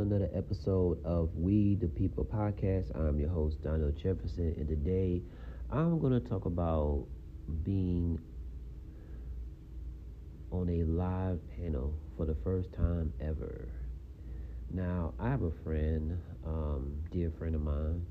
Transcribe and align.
another 0.00 0.28
episode 0.34 1.02
of 1.04 1.34
We 1.36 1.74
the 1.76 1.88
People 1.88 2.24
podcast. 2.24 2.94
I'm 2.94 3.18
your 3.18 3.30
host, 3.30 3.62
Donald 3.62 3.96
Jefferson, 3.96 4.54
and 4.58 4.68
today 4.68 5.22
I'm 5.70 5.98
going 5.98 6.12
to 6.12 6.20
talk 6.20 6.44
about 6.44 7.06
being 7.64 8.20
on 10.50 10.68
a 10.68 10.84
live 10.84 11.38
panel 11.56 11.94
for 12.16 12.26
the 12.26 12.34
first 12.44 12.72
time 12.74 13.12
ever. 13.20 13.68
Now, 14.70 15.14
I 15.18 15.30
have 15.30 15.42
a 15.42 15.50
friend, 15.64 16.20
um, 16.44 16.96
dear 17.10 17.32
friend 17.38 17.54
of 17.54 17.62
mine. 17.62 18.06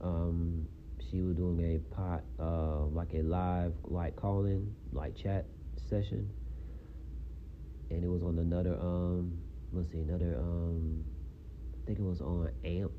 Um, 0.00 0.68
she 1.10 1.22
was 1.22 1.36
doing 1.36 1.60
a 1.60 1.94
pot, 1.94 2.22
uh, 2.38 2.84
like 2.86 3.14
a 3.14 3.22
live, 3.22 3.74
like 3.84 4.14
calling, 4.14 4.74
like 4.92 5.16
chat 5.16 5.46
session, 5.88 6.30
and 7.90 8.04
it 8.04 8.08
was 8.08 8.22
on 8.22 8.38
another 8.38 8.74
um 8.80 9.38
let's 9.72 9.90
see, 9.90 10.00
another 10.00 10.36
um 10.38 11.04
I 11.74 11.86
think 11.86 11.98
it 11.98 12.02
was 12.02 12.20
on 12.20 12.50
AMP 12.64 12.92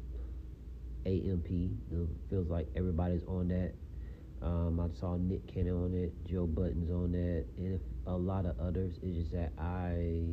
AMP. 1.05 1.49
It 1.49 2.07
feels 2.29 2.49
like 2.49 2.68
everybody's 2.76 3.23
on 3.26 3.48
that. 3.49 3.73
Um, 4.41 4.79
I 4.79 4.87
saw 4.99 5.18
Nick 5.18 5.48
Cannon 5.48 5.84
on 5.84 5.93
it, 5.93 6.13
Joe 6.26 6.48
Buttons 6.48 6.90
on 6.90 7.12
that, 7.12 7.46
and 7.57 7.79
a 8.07 8.15
lot 8.15 8.46
of 8.46 8.59
others. 8.59 8.99
It's 9.04 9.15
just 9.15 9.31
that 9.34 9.54
I, 9.57 10.26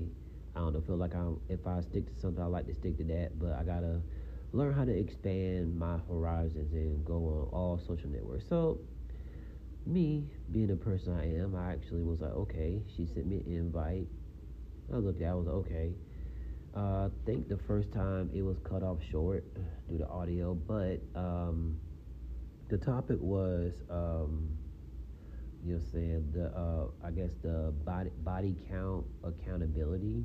I 0.57 0.61
don't 0.61 0.73
know, 0.73 0.81
feel 0.81 0.97
like 0.97 1.15
I'm 1.15 1.41
if 1.49 1.67
I 1.67 1.81
stick 1.81 2.07
to 2.07 2.21
something, 2.21 2.43
I 2.43 2.47
like 2.47 2.67
to 2.67 2.75
stick 2.75 2.97
to 2.99 3.05
that. 3.05 3.39
But 3.39 3.53
I 3.53 3.65
gotta 3.65 4.01
learn 4.53 4.73
how 4.73 4.85
to 4.85 4.93
expand 4.93 5.79
my 5.79 5.99
horizons 6.09 6.73
and 6.73 7.05
go 7.05 7.15
on 7.15 7.49
all 7.53 7.79
social 7.87 8.09
networks. 8.09 8.49
So, 8.49 8.81
me 9.85 10.31
being 10.51 10.69
the 10.69 10.77
person 10.77 11.15
I 11.15 11.39
am, 11.39 11.55
I 11.55 11.73
actually 11.73 12.03
was 12.03 12.21
like, 12.21 12.33
okay. 12.33 12.83
She 12.97 13.07
sent 13.07 13.27
me 13.27 13.43
an 13.47 13.53
invite. 13.53 14.09
I 14.93 14.97
looked 14.97 15.21
at, 15.21 15.27
it, 15.27 15.31
I 15.31 15.35
was 15.35 15.47
like, 15.47 15.57
okay. 15.57 15.93
Uh, 16.77 17.07
I 17.07 17.09
think 17.25 17.49
the 17.49 17.57
first 17.57 17.93
time 17.93 18.31
it 18.35 18.43
was 18.43 18.59
cut 18.59 18.83
off 18.83 18.99
short 19.11 19.45
due 19.89 19.99
to 19.99 20.07
audio, 20.09 20.55
but 20.55 21.01
um, 21.15 21.79
the 22.69 22.77
topic 22.77 23.19
was, 23.21 23.73
um, 23.91 24.51
you 25.65 25.75
know, 25.75 25.81
saying 25.93 26.31
the 26.33 26.47
uh, 26.57 26.87
I 27.05 27.11
guess 27.11 27.31
the 27.43 27.73
body 27.85 28.11
body 28.19 28.55
count 28.71 29.07
accountability, 29.25 30.25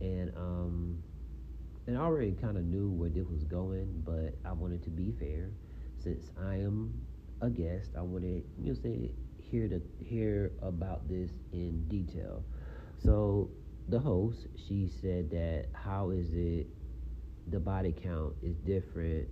and 0.00 0.32
um, 0.36 1.02
and 1.86 1.98
I 1.98 2.00
already 2.02 2.32
kind 2.32 2.56
of 2.56 2.64
knew 2.64 2.90
where 2.90 3.10
this 3.10 3.26
was 3.26 3.44
going, 3.44 4.02
but 4.06 4.38
I 4.48 4.52
wanted 4.52 4.82
to 4.84 4.90
be 4.90 5.12
fair, 5.18 5.50
since 5.98 6.30
I 6.40 6.54
am 6.56 6.94
a 7.42 7.50
guest. 7.50 7.90
I 7.98 8.02
wanted 8.02 8.44
you 8.58 8.72
know 8.72 8.74
say 8.74 9.10
hear 9.36 9.68
to 9.68 9.82
hear 9.98 10.52
about 10.62 11.08
this 11.08 11.30
in 11.52 11.86
detail. 11.88 12.44
So 12.98 13.50
the 13.88 13.98
host, 13.98 14.46
she 14.66 14.88
said 14.88 15.30
that 15.30 15.66
how 15.72 16.10
is 16.10 16.32
it 16.34 16.66
the 17.48 17.60
body 17.60 17.92
count 17.92 18.34
is 18.42 18.56
different 18.58 19.28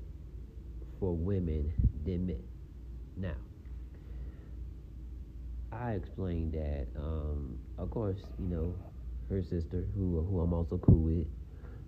for 1.00 1.16
women 1.16 1.72
than 2.04 2.26
men. 2.26 2.42
Now, 3.16 3.34
I 5.72 5.92
explained 5.92 6.52
that, 6.52 6.86
um, 6.96 7.58
of 7.78 7.90
course, 7.90 8.20
you 8.38 8.46
know, 8.46 8.74
her 9.28 9.42
sister, 9.42 9.86
who 9.94 10.20
who 10.22 10.40
I'm 10.40 10.52
also 10.52 10.78
cool 10.78 11.02
with, 11.02 11.26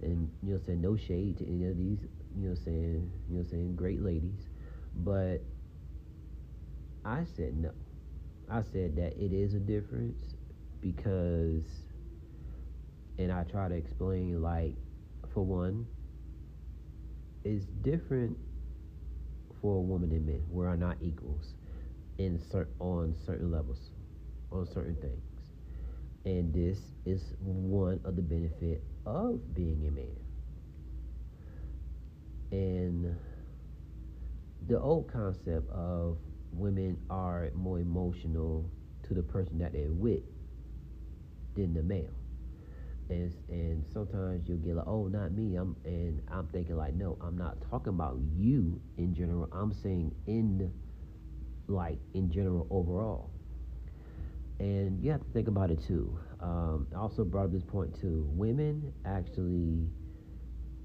and 0.02 0.30
you 0.42 0.54
know, 0.54 0.60
saying 0.64 0.80
no 0.80 0.96
shade 0.96 1.38
to 1.38 1.46
any 1.46 1.66
of 1.66 1.76
these, 1.76 2.00
you 2.34 2.48
know, 2.48 2.54
saying 2.54 3.12
you 3.28 3.38
know, 3.38 3.44
saying 3.44 3.76
great 3.76 4.02
ladies, 4.02 4.48
but 4.96 5.42
I 7.04 7.24
said 7.24 7.56
no. 7.56 7.70
I 8.48 8.62
said 8.62 8.96
that 8.96 9.16
it 9.22 9.32
is 9.32 9.54
a 9.54 9.58
difference 9.58 10.34
because 10.80 11.83
and 13.18 13.32
I 13.32 13.44
try 13.44 13.68
to 13.68 13.74
explain 13.74 14.42
like 14.42 14.76
for 15.32 15.44
one, 15.44 15.86
it's 17.44 17.66
different 17.82 18.36
for 19.60 19.76
a 19.78 19.80
woman 19.80 20.10
and 20.12 20.26
men. 20.26 20.42
We 20.50 20.66
are 20.66 20.76
not 20.76 20.96
equals 21.00 21.54
in 22.18 22.38
cer- 22.38 22.68
on 22.80 23.14
certain 23.26 23.50
levels, 23.50 23.90
on 24.50 24.66
certain 24.66 24.96
things. 24.96 25.22
And 26.24 26.52
this 26.52 26.78
is 27.04 27.34
one 27.40 28.00
of 28.04 28.16
the 28.16 28.22
benefit 28.22 28.82
of 29.06 29.54
being 29.54 29.86
a 29.86 29.90
man. 29.90 30.16
And 32.52 33.16
the 34.66 34.80
old 34.80 35.08
concept 35.12 35.68
of 35.70 36.18
women 36.52 36.98
are 37.10 37.50
more 37.54 37.78
emotional 37.78 38.70
to 39.02 39.14
the 39.14 39.22
person 39.22 39.58
that 39.58 39.72
they're 39.72 39.92
with 39.92 40.22
than 41.54 41.74
the 41.74 41.82
male 41.82 42.23
and 43.10 43.34
and 43.48 43.84
sometimes 43.92 44.48
you'll 44.48 44.58
get 44.58 44.76
like, 44.76 44.86
oh, 44.86 45.08
not 45.08 45.32
me. 45.32 45.56
I'm 45.56 45.76
and 45.84 46.22
I'm 46.30 46.46
thinking 46.48 46.76
like, 46.76 46.94
no, 46.94 47.18
I'm 47.20 47.36
not 47.36 47.58
talking 47.70 47.90
about 47.90 48.18
you 48.34 48.80
in 48.96 49.14
general. 49.14 49.48
I'm 49.52 49.72
saying 49.72 50.14
in 50.26 50.72
like 51.68 51.98
in 52.14 52.30
general 52.30 52.66
overall. 52.70 53.30
And 54.60 55.02
you 55.02 55.10
have 55.10 55.20
to 55.20 55.30
think 55.32 55.48
about 55.48 55.70
it 55.70 55.84
too. 55.84 56.18
Um, 56.40 56.86
I 56.94 56.98
also 56.98 57.24
brought 57.24 57.46
up 57.46 57.52
this 57.52 57.64
point 57.64 57.98
too. 58.00 58.26
Women 58.30 58.92
actually, 59.04 59.88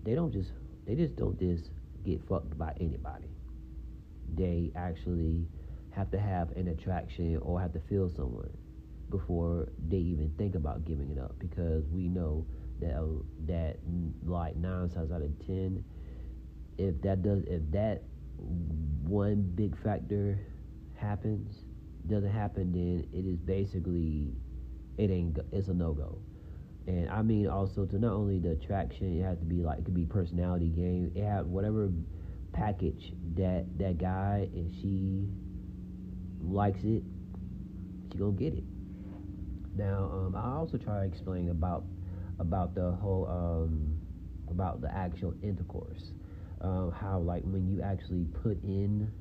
they 0.03 0.15
don't 0.15 0.31
just 0.31 0.51
they 0.85 0.95
just 0.95 1.15
don't 1.15 1.39
just 1.39 1.69
get 2.03 2.21
fucked 2.27 2.57
by 2.57 2.73
anybody. 2.79 3.29
They 4.33 4.71
actually 4.75 5.47
have 5.91 6.11
to 6.11 6.19
have 6.19 6.51
an 6.51 6.67
attraction 6.67 7.37
or 7.37 7.59
have 7.59 7.73
to 7.73 7.79
feel 7.79 8.09
someone 8.09 8.49
before 9.09 9.69
they 9.87 9.97
even 9.97 10.31
think 10.37 10.55
about 10.55 10.85
giving 10.85 11.09
it 11.09 11.17
up 11.19 11.37
because 11.39 11.83
we 11.89 12.07
know 12.07 12.45
that 12.79 12.95
uh, 12.95 13.05
that 13.45 13.77
like 14.25 14.55
nine 14.55 14.89
times 14.89 15.11
out 15.11 15.21
of 15.21 15.45
ten, 15.45 15.83
if 16.77 17.01
that 17.01 17.21
does 17.21 17.43
if 17.47 17.61
that 17.71 18.03
one 18.37 19.41
big 19.55 19.77
factor 19.83 20.39
happens 20.95 21.63
doesn't 22.07 22.31
happen, 22.31 22.71
then 22.71 23.07
it 23.13 23.25
is 23.25 23.37
basically 23.37 24.33
it 24.97 25.09
ain't 25.11 25.37
it's 25.51 25.67
a 25.67 25.73
no 25.73 25.93
go. 25.93 26.19
And 26.87 27.09
I 27.09 27.21
mean 27.21 27.47
also 27.47 27.85
to 27.85 27.99
not 27.99 28.13
only 28.13 28.39
the 28.39 28.51
attraction, 28.51 29.19
it 29.19 29.23
has 29.23 29.37
to 29.39 29.45
be 29.45 29.61
like 29.61 29.79
it 29.79 29.85
could 29.85 29.93
be 29.93 30.05
personality 30.05 30.67
game. 30.69 31.11
It 31.15 31.23
have 31.23 31.47
whatever 31.47 31.89
package 32.53 33.13
that 33.35 33.65
that 33.77 33.97
guy 33.97 34.49
and 34.53 34.73
she 34.81 35.27
likes 36.41 36.83
it, 36.83 37.03
she 38.11 38.17
gonna 38.17 38.31
get 38.31 38.53
it. 38.53 38.63
Now, 39.75 40.09
um, 40.11 40.35
I 40.35 40.57
also 40.57 40.77
try 40.77 40.99
to 40.99 41.05
explain 41.05 41.49
about 41.49 41.83
about 42.39 42.73
the 42.75 42.91
whole 42.91 43.27
um, 43.27 43.97
about 44.49 44.81
the 44.81 44.93
actual 44.93 45.33
intercourse, 45.43 46.11
uh, 46.61 46.89
how 46.89 47.19
like 47.19 47.43
when 47.43 47.67
you 47.67 47.81
actually 47.81 48.25
put 48.43 48.61
in, 48.63 49.11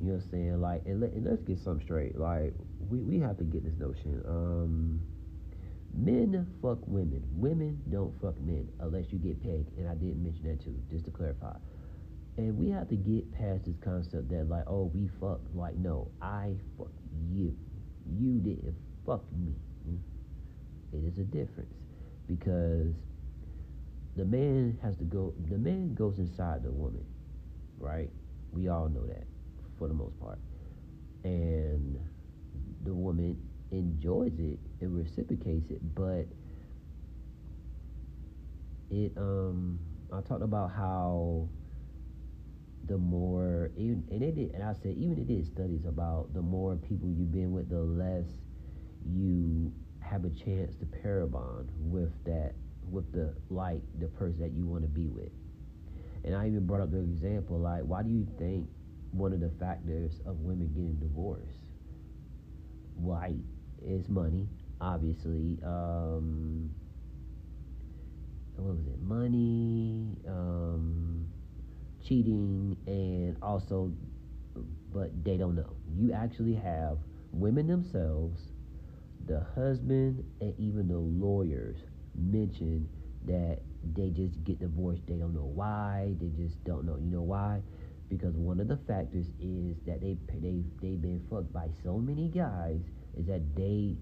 you 0.00 0.06
know, 0.06 0.14
what 0.14 0.22
I'm 0.24 0.30
saying 0.30 0.60
like, 0.60 0.82
and, 0.86 1.00
let, 1.00 1.12
and 1.12 1.24
let's 1.24 1.42
get 1.42 1.58
some 1.58 1.80
straight. 1.80 2.18
Like 2.18 2.54
we 2.88 3.00
we 3.00 3.18
have 3.20 3.36
to 3.38 3.44
get 3.44 3.64
this 3.64 3.74
notion. 3.78 4.22
Um, 4.26 5.00
men 5.94 6.46
fuck 6.62 6.78
women. 6.86 7.22
Women 7.32 7.82
don't 7.90 8.12
fuck 8.20 8.40
men 8.40 8.68
unless 8.80 9.06
you 9.10 9.18
get 9.18 9.42
pegged. 9.42 9.76
And 9.78 9.88
I 9.88 9.94
didn't 9.94 10.22
mention 10.22 10.44
that 10.48 10.64
too, 10.64 10.76
just 10.90 11.04
to 11.06 11.10
clarify. 11.10 11.56
And 12.38 12.56
we 12.56 12.70
have 12.70 12.88
to 12.88 12.96
get 12.96 13.30
past 13.34 13.66
this 13.66 13.76
concept 13.84 14.30
that 14.30 14.48
like, 14.48 14.64
oh, 14.66 14.90
we 14.94 15.08
fuck. 15.20 15.40
Like, 15.54 15.76
no, 15.76 16.10
I 16.22 16.54
fuck 16.78 16.90
you. 17.30 17.54
You 18.06 18.40
didn't 18.40 18.74
fuck 19.04 19.22
me. 19.32 19.54
It 20.92 21.04
is 21.04 21.18
a 21.18 21.24
difference 21.24 21.74
because 22.26 22.94
the 24.16 24.24
man 24.24 24.78
has 24.82 24.96
to 24.98 25.04
go. 25.04 25.34
The 25.48 25.58
man 25.58 25.94
goes 25.94 26.18
inside 26.18 26.62
the 26.62 26.70
woman, 26.70 27.04
right? 27.78 28.10
We 28.52 28.68
all 28.68 28.88
know 28.88 29.06
that 29.06 29.24
for 29.78 29.88
the 29.88 29.94
most 29.94 30.18
part, 30.20 30.38
and 31.24 31.98
the 32.84 32.94
woman 32.94 33.38
enjoys 33.70 34.38
it 34.38 34.58
and 34.80 34.96
reciprocates 34.96 35.70
it, 35.70 35.80
but 35.94 36.26
it 38.90 39.12
um 39.16 39.78
I 40.12 40.20
talked 40.20 40.42
about 40.42 40.70
how 40.72 41.48
the 42.86 42.98
more 42.98 43.70
even 43.76 44.04
and 44.10 44.22
it 44.22 44.34
did 44.34 44.52
and 44.54 44.62
I 44.62 44.74
said 44.74 44.96
even 44.96 45.18
it 45.18 45.28
did 45.28 45.46
studies 45.46 45.86
about 45.86 46.34
the 46.34 46.42
more 46.42 46.76
people 46.76 47.08
you've 47.08 47.32
been 47.32 47.52
with, 47.52 47.70
the 47.70 47.80
less 47.80 48.26
you 49.06 49.72
have 50.00 50.24
a 50.24 50.30
chance 50.30 50.74
to 50.76 50.86
pair 50.86 51.26
bond 51.26 51.68
with 51.78 52.12
that 52.24 52.52
with 52.90 53.10
the 53.12 53.34
like 53.50 53.80
the 54.00 54.08
person 54.08 54.40
that 54.40 54.52
you 54.52 54.66
want 54.66 54.82
to 54.82 54.88
be 54.88 55.08
with. 55.08 55.30
And 56.24 56.34
I 56.34 56.46
even 56.46 56.66
brought 56.66 56.80
up 56.80 56.90
the 56.90 56.98
example 57.00 57.58
like 57.58 57.82
why 57.82 58.02
do 58.02 58.10
you 58.10 58.26
think 58.38 58.68
one 59.12 59.32
of 59.32 59.40
the 59.40 59.50
factors 59.60 60.20
of 60.26 60.40
women 60.40 60.68
getting 60.74 60.96
divorced 60.96 61.58
white 62.94 63.42
is 63.84 64.08
money 64.08 64.48
obviously 64.80 65.58
um 65.64 66.70
what 68.56 68.76
was 68.76 68.86
it 68.86 69.00
money 69.02 70.16
um 70.28 71.26
cheating 72.06 72.76
and 72.86 73.36
also 73.42 73.92
but 74.92 75.10
they 75.24 75.36
don't 75.36 75.54
know 75.54 75.74
you 75.96 76.12
actually 76.12 76.54
have 76.54 76.98
women 77.32 77.66
themselves 77.66 78.51
the 79.26 79.46
husband 79.54 80.24
and 80.40 80.54
even 80.58 80.88
the 80.88 80.98
lawyers 80.98 81.78
mention 82.14 82.88
that 83.24 83.60
they 83.94 84.10
just 84.10 84.42
get 84.44 84.60
divorced. 84.60 85.02
They 85.06 85.14
don't 85.14 85.34
know 85.34 85.50
why. 85.54 86.14
They 86.20 86.28
just 86.28 86.62
don't 86.64 86.84
know. 86.84 86.96
You 86.96 87.10
know 87.10 87.22
why? 87.22 87.62
Because 88.08 88.36
one 88.36 88.60
of 88.60 88.68
the 88.68 88.76
factors 88.76 89.26
is 89.40 89.76
that 89.86 90.00
they 90.00 90.18
they 90.40 90.62
they've 90.80 91.00
been 91.00 91.24
fucked 91.30 91.52
by 91.52 91.68
so 91.82 91.98
many 91.98 92.28
guys 92.28 92.80
is 93.16 93.26
that 93.26 93.56
they 93.56 93.96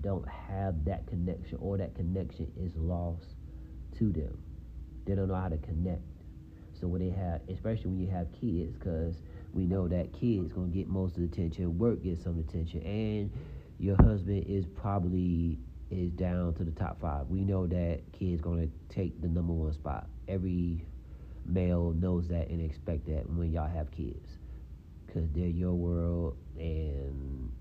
don't 0.00 0.28
have 0.28 0.84
that 0.84 1.06
connection 1.06 1.58
or 1.60 1.78
that 1.78 1.94
connection 1.94 2.50
is 2.56 2.72
lost 2.76 3.36
to 3.98 4.12
them. 4.12 4.36
They 5.06 5.14
don't 5.14 5.28
know 5.28 5.34
how 5.34 5.48
to 5.48 5.58
connect. 5.58 6.02
So 6.78 6.88
when 6.88 7.00
they 7.00 7.10
have, 7.10 7.40
especially 7.48 7.86
when 7.86 8.00
you 8.00 8.10
have 8.10 8.26
kids, 8.32 8.76
because 8.76 9.22
we 9.52 9.64
know 9.64 9.88
that 9.88 10.12
kids 10.12 10.52
gonna 10.52 10.68
get 10.68 10.88
most 10.88 11.16
of 11.16 11.20
the 11.20 11.24
attention, 11.26 11.78
work 11.78 12.02
gets 12.02 12.24
some 12.24 12.38
attention, 12.38 12.82
and 12.82 13.30
your 13.84 13.96
husband 14.02 14.46
is 14.48 14.64
probably 14.64 15.58
is 15.90 16.10
down 16.12 16.54
to 16.54 16.64
the 16.64 16.70
top 16.70 16.98
five. 17.00 17.28
We 17.28 17.44
know 17.44 17.66
that 17.66 18.00
kids 18.12 18.40
gonna 18.40 18.68
take 18.88 19.20
the 19.20 19.28
number 19.28 19.52
one 19.52 19.72
spot. 19.74 20.08
Every 20.26 20.86
male 21.44 21.92
knows 21.92 22.28
that 22.28 22.48
and 22.48 22.62
expect 22.62 23.06
that 23.08 23.28
when 23.28 23.52
y'all 23.52 23.68
have 23.68 23.90
kids, 23.90 24.38
cause 25.12 25.28
they're 25.34 25.46
your 25.46 25.74
world, 25.74 26.38
and 26.58 27.52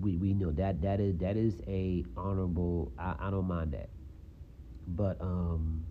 we 0.00 0.16
we 0.16 0.32
know 0.32 0.52
that 0.52 0.80
that 0.82 1.00
is 1.00 1.16
that 1.18 1.36
is 1.36 1.60
a 1.66 2.04
honorable. 2.16 2.92
I, 2.96 3.16
I 3.18 3.30
don't 3.30 3.48
mind 3.48 3.72
that, 3.72 3.88
but 4.86 5.20
um, 5.20 5.84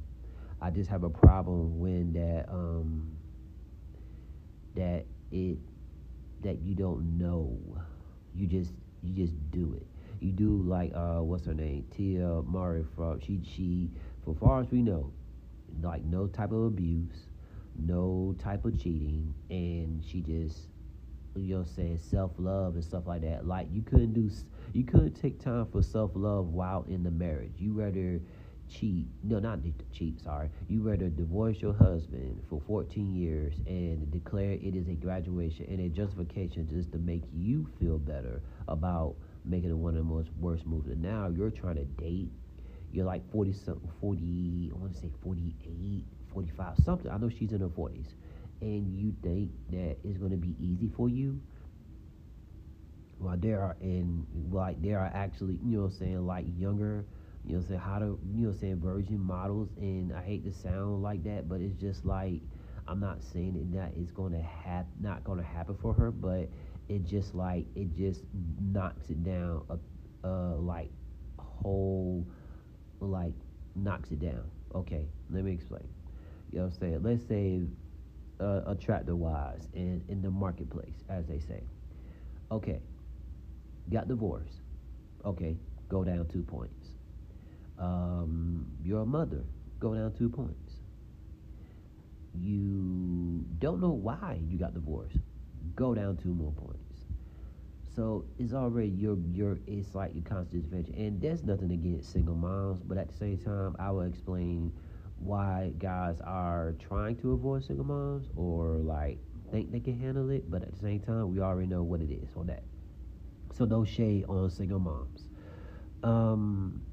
I 0.62 0.70
just 0.70 0.90
have 0.90 1.04
a 1.04 1.10
problem 1.10 1.78
when 1.78 2.14
that 2.14 2.48
um 2.50 3.12
that 4.76 5.04
it 5.34 5.58
that 6.42 6.62
you 6.62 6.74
don't 6.74 7.18
know. 7.18 7.60
You 8.34 8.48
just 8.48 8.72
you 9.08 9.26
just 9.26 9.52
do 9.52 9.74
it. 9.76 9.88
You 10.20 10.32
do 10.32 10.62
like 10.64 10.92
uh 10.96 11.22
what's 11.22 11.46
her 11.46 11.54
name? 11.54 11.86
Tia 11.96 12.42
Mowry 12.44 12.84
from 12.96 13.20
she 13.20 13.42
she 13.44 13.90
for 14.24 14.36
far 14.36 14.62
as 14.62 14.72
we 14.72 14.82
know, 14.82 15.12
like 15.82 16.04
no 16.04 16.28
type 16.28 16.52
of 16.52 16.64
abuse, 16.64 17.28
no 17.76 18.36
type 18.40 18.66
of 18.66 18.82
cheating, 18.82 19.34
and 19.50 20.04
she 20.04 20.22
just 20.22 20.68
you 21.36 21.56
know 21.56 21.64
saying 21.64 22.00
self 22.00 22.32
love 22.38 22.76
and 22.76 22.84
stuff 22.84 23.08
like 23.08 23.22
that. 23.22 23.48
Like 23.48 23.68
you 23.72 23.82
couldn't 23.84 24.14
do 24.14 24.30
you 24.74 24.84
couldn't 24.84 25.14
take 25.14 25.40
time 25.40 25.68
for 25.68 25.82
self 25.82 26.12
love 26.16 26.48
while 26.48 26.86
in 26.90 27.04
the 27.04 27.12
marriage. 27.12 27.54
You 27.58 27.74
rather 27.74 28.20
cheat 28.70 29.08
no 29.24 29.40
not 29.40 29.60
cheat 29.92 30.20
sorry. 30.22 30.50
You 30.68 30.82
rather 30.82 31.10
divorce 31.10 31.62
your 31.62 31.74
husband 31.74 32.44
for 32.50 32.62
14 32.68 33.16
years 33.16 33.56
and 33.66 34.10
declare 34.12 34.52
it 34.54 34.76
is 34.76 34.88
a 34.88 34.94
graduation 34.94 35.66
and 35.70 35.80
a 35.82 35.90
justification 35.90 36.68
just 36.68 36.92
to 36.92 36.98
make 36.98 37.24
you 37.34 37.68
feel 37.80 37.98
better 37.98 38.42
about 38.68 39.16
making 39.46 39.78
one 39.82 39.96
of 39.96 40.00
the 40.06 40.14
most 40.14 40.30
worst 40.40 40.66
moves. 40.66 40.88
And 40.88 41.02
now 41.02 41.28
you're 41.30 41.52
trying 41.52 41.76
to 41.76 41.86
date. 41.86 42.32
You're 42.92 43.06
like 43.06 43.30
40 43.32 43.54
something 43.54 43.92
40 44.02 44.72
i 44.74 44.78
want 44.78 44.94
to 44.94 45.00
say 45.00 45.10
48 45.22 46.06
45 46.34 46.78
something. 46.84 47.12
I 47.12 47.18
know 47.18 47.30
she's 47.30 47.52
in 47.52 47.62
her 47.62 47.68
40s 47.68 48.14
and 48.62 48.96
you 48.98 49.14
think 49.22 49.52
that 49.72 49.98
it's 50.04 50.18
going 50.18 50.32
to 50.32 50.38
be 50.38 50.56
easy 50.60 50.90
for 50.96 51.10
you? 51.10 51.40
While 53.20 53.38
there 53.38 53.62
are 53.62 53.76
and 53.82 54.26
like 54.52 54.82
there 54.82 55.00
are 55.00 55.12
actually 55.14 55.56
you 55.64 55.78
know 55.78 55.84
what 55.84 55.94
i'm 55.94 55.98
saying 55.98 56.28
like 56.28 56.46
younger 56.58 57.04
you 57.48 57.56
know, 57.56 57.62
say 57.62 57.78
how 57.78 57.98
to, 57.98 58.20
you 58.36 58.48
know, 58.48 58.52
saying 58.52 58.82
virgin 58.82 59.20
models, 59.20 59.70
and 59.78 60.14
I 60.14 60.22
hate 60.22 60.44
to 60.44 60.52
sound 60.52 61.02
like 61.02 61.24
that, 61.24 61.48
but 61.48 61.62
it's 61.62 61.80
just 61.80 62.06
like 62.06 62.42
I'm 62.88 63.00
not 63.00 63.24
saying 63.24 63.72
that 63.74 63.94
it's 63.96 64.12
going 64.12 64.34
to 64.34 64.42
have 64.42 64.86
not 65.00 65.24
going 65.24 65.40
to 65.40 65.46
happen 65.46 65.76
for 65.82 65.94
her, 65.94 66.12
but 66.12 66.50
it 66.90 67.06
just 67.06 67.34
like 67.36 67.66
it 67.74 67.96
just 67.96 68.24
knocks 68.62 69.10
it 69.10 69.24
down, 69.24 69.64
a, 69.70 70.28
uh, 70.28 70.56
like 70.58 70.92
whole, 71.40 72.28
like 73.00 73.34
knocks 73.76 74.12
it 74.12 74.20
down. 74.20 74.44
Okay, 74.76 75.06
let 75.30 75.46
me 75.46 75.54
explain. 75.54 75.88
You 76.52 76.60
know 76.60 76.66
what 76.66 76.74
I'm 76.74 76.80
saying? 76.80 77.00
Let's 77.02 77.26
say 77.26 77.62
uh, 78.42 78.62
attractor 78.68 79.16
wise 79.16 79.70
in 79.74 80.04
in 80.10 80.22
the 80.22 80.32
marketplace, 80.32 81.04
as 81.08 81.26
they 81.28 81.40
say. 81.40 81.64
Okay, 82.52 82.82
got 83.90 84.10
divorced. 84.10 84.60
Okay, 85.24 85.56
go 85.88 86.04
down 86.04 86.26
two 86.28 86.44
points 86.44 86.77
um, 87.80 88.66
you're 88.84 89.06
mother, 89.06 89.44
go 89.80 89.94
down 89.94 90.14
two 90.14 90.30
points. 90.30 90.74
You 92.34 93.46
don't 93.60 93.82
know 93.82 93.92
why 93.92 94.40
you 94.48 94.58
got 94.58 94.74
divorced, 94.74 95.18
go 95.76 95.94
down 95.94 96.18
two 96.18 96.34
more 96.34 96.52
points. 96.52 96.84
So 97.96 98.26
it's 98.38 98.54
already 98.54 98.90
your 98.90 99.18
your 99.32 99.58
it's 99.66 99.96
like 99.96 100.14
your 100.14 100.24
constant 100.24 100.66
adventure, 100.66 100.94
and 100.96 101.20
there's 101.20 101.44
nothing 101.44 101.72
against 101.72 102.12
single 102.12 102.36
moms, 102.36 102.82
but 102.84 102.98
at 102.98 103.10
the 103.10 103.16
same 103.16 103.38
time, 103.40 103.76
I 103.80 103.90
will 103.90 104.04
explain 104.04 104.72
why 105.20 105.74
guys 105.80 106.22
are 106.24 106.76
trying 106.80 107.16
to 107.18 107.32
avoid 107.34 107.64
single 107.64 107.86
moms 107.86 108.28
or 108.36 108.78
like 108.78 109.18
think 109.52 109.72
they 109.72 109.80
can 109.80 110.00
handle 110.00 110.30
it, 110.30 110.50
but 110.50 110.62
at 110.62 110.72
the 110.72 110.80
same 110.80 111.00
time, 111.00 111.34
we 111.34 111.40
already 111.40 111.68
know 111.68 111.82
what 111.82 112.02
it 112.02 112.12
is 112.12 112.30
on 112.36 112.48
that. 112.48 112.64
So 113.54 113.66
no 113.66 113.84
shade 113.84 114.26
on 114.28 114.50
single 114.52 114.80
moms. 114.80 115.28
Um, 116.04 116.84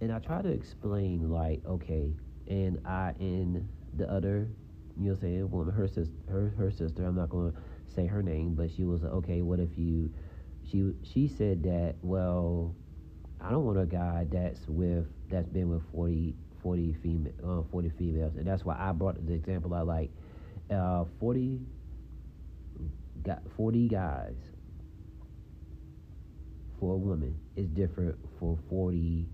and 0.00 0.12
I 0.12 0.18
try 0.18 0.42
to 0.42 0.48
explain 0.48 1.30
like, 1.30 1.60
okay, 1.66 2.14
and 2.48 2.78
I 2.86 3.14
and 3.18 3.68
the 3.96 4.10
other, 4.10 4.48
you 4.98 5.10
know, 5.10 5.14
saying 5.14 5.50
woman, 5.50 5.74
her 5.74 5.88
sister, 5.88 6.14
her 6.28 6.54
her 6.56 6.70
sister. 6.70 7.04
I'm 7.04 7.16
not 7.16 7.30
gonna 7.30 7.52
say 7.86 8.06
her 8.06 8.22
name, 8.22 8.54
but 8.54 8.70
she 8.70 8.84
was 8.84 9.04
okay. 9.04 9.42
What 9.42 9.60
if 9.60 9.76
you? 9.76 10.12
She 10.64 10.92
she 11.02 11.28
said 11.28 11.62
that. 11.64 11.96
Well, 12.02 12.74
I 13.40 13.50
don't 13.50 13.64
want 13.64 13.78
a 13.78 13.86
guy 13.86 14.26
that's 14.30 14.68
with 14.68 15.06
that's 15.28 15.48
been 15.48 15.68
with 15.68 15.82
40, 15.92 16.34
40 16.62 16.92
female 17.02 17.32
uh, 17.60 17.62
40 17.70 17.90
females, 17.90 18.36
and 18.36 18.46
that's 18.46 18.64
why 18.64 18.76
I 18.78 18.92
brought 18.92 19.26
the 19.26 19.32
example. 19.34 19.74
I 19.74 19.80
like 19.80 20.10
uh, 20.70 21.04
40 21.18 21.60
got 23.22 23.42
40 23.56 23.88
guys 23.88 24.34
for 26.78 26.94
a 26.94 26.96
woman 26.96 27.38
is 27.56 27.68
different 27.68 28.16
for 28.38 28.58
40 28.70 29.26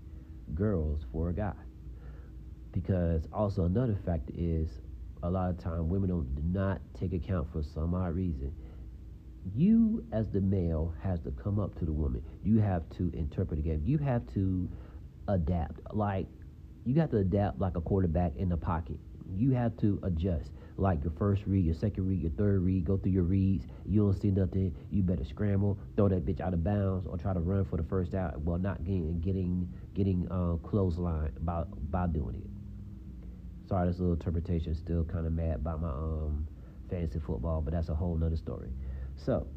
girls 0.53 1.01
for 1.11 1.29
a 1.29 1.33
guy. 1.33 1.53
Because 2.71 3.27
also 3.33 3.65
another 3.65 3.97
factor 4.05 4.33
is 4.35 4.69
a 5.23 5.29
lot 5.29 5.49
of 5.49 5.57
time 5.57 5.89
women 5.89 6.09
don't 6.09 6.35
do 6.35 6.41
not 6.43 6.79
take 6.99 7.13
account 7.13 7.47
for 7.51 7.63
some 7.63 7.93
odd 7.93 8.15
reason. 8.15 8.53
You 9.55 10.05
as 10.11 10.29
the 10.29 10.41
male 10.41 10.93
has 11.01 11.21
to 11.21 11.31
come 11.31 11.59
up 11.59 11.77
to 11.79 11.85
the 11.85 11.93
woman. 11.93 12.21
You 12.43 12.59
have 12.59 12.87
to 12.97 13.09
interpret 13.13 13.63
the 13.63 13.69
game. 13.69 13.81
You 13.83 13.97
have 13.99 14.27
to 14.33 14.69
adapt. 15.27 15.79
Like 15.93 16.27
you 16.85 16.95
have 16.95 17.09
to 17.11 17.17
adapt 17.17 17.59
like 17.59 17.75
a 17.75 17.81
quarterback 17.81 18.35
in 18.35 18.49
the 18.49 18.57
pocket. 18.57 18.97
You 19.35 19.51
have 19.51 19.75
to 19.77 19.99
adjust 20.03 20.51
like 20.77 21.03
your 21.03 21.13
first 21.17 21.41
read, 21.47 21.65
your 21.65 21.73
second 21.73 22.07
read, 22.07 22.21
your 22.21 22.31
third 22.31 22.61
read, 22.61 22.85
go 22.85 22.97
through 22.97 23.11
your 23.11 23.23
reads. 23.23 23.65
You 23.85 24.01
don't 24.01 24.21
see 24.21 24.29
nothing, 24.29 24.75
you 24.91 25.01
better 25.01 25.25
scramble, 25.25 25.77
throw 25.95 26.07
that 26.07 26.25
bitch 26.25 26.39
out 26.39 26.53
of 26.53 26.63
bounds, 26.63 27.07
or 27.07 27.17
try 27.17 27.33
to 27.33 27.39
run 27.39 27.65
for 27.65 27.77
the 27.77 27.83
first 27.83 28.13
out. 28.13 28.39
Well, 28.41 28.59
not 28.59 28.83
getting 28.83 29.19
getting 29.19 29.67
getting 29.95 30.27
uh, 30.31 30.57
clothesline 30.67 31.31
by 31.41 31.63
by 31.89 32.07
doing 32.07 32.35
it. 32.35 33.67
Sorry, 33.67 33.87
this 33.87 33.99
little 33.99 34.13
interpretation 34.13 34.71
is 34.71 34.77
still 34.77 35.03
kind 35.03 35.25
of 35.25 35.33
mad 35.33 35.63
by 35.63 35.75
my 35.75 35.89
um 35.89 36.47
fantasy 36.89 37.19
football, 37.19 37.61
but 37.61 37.73
that's 37.73 37.89
a 37.89 37.95
whole 37.95 38.15
nother 38.15 38.37
story. 38.37 38.69
So 39.15 39.47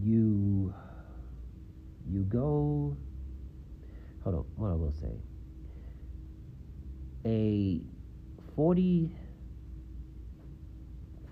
you 0.00 0.72
you 2.08 2.22
go. 2.22 2.96
Hold 4.22 4.36
on, 4.36 4.44
what 4.54 4.70
I 4.70 4.74
will 4.74 4.92
say. 4.92 5.20
A 7.26 7.80
forty 8.54 9.16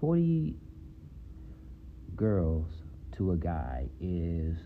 40 0.00 0.56
girls 2.16 2.66
to 3.12 3.32
a 3.32 3.36
guy 3.36 3.88
is 4.00 4.56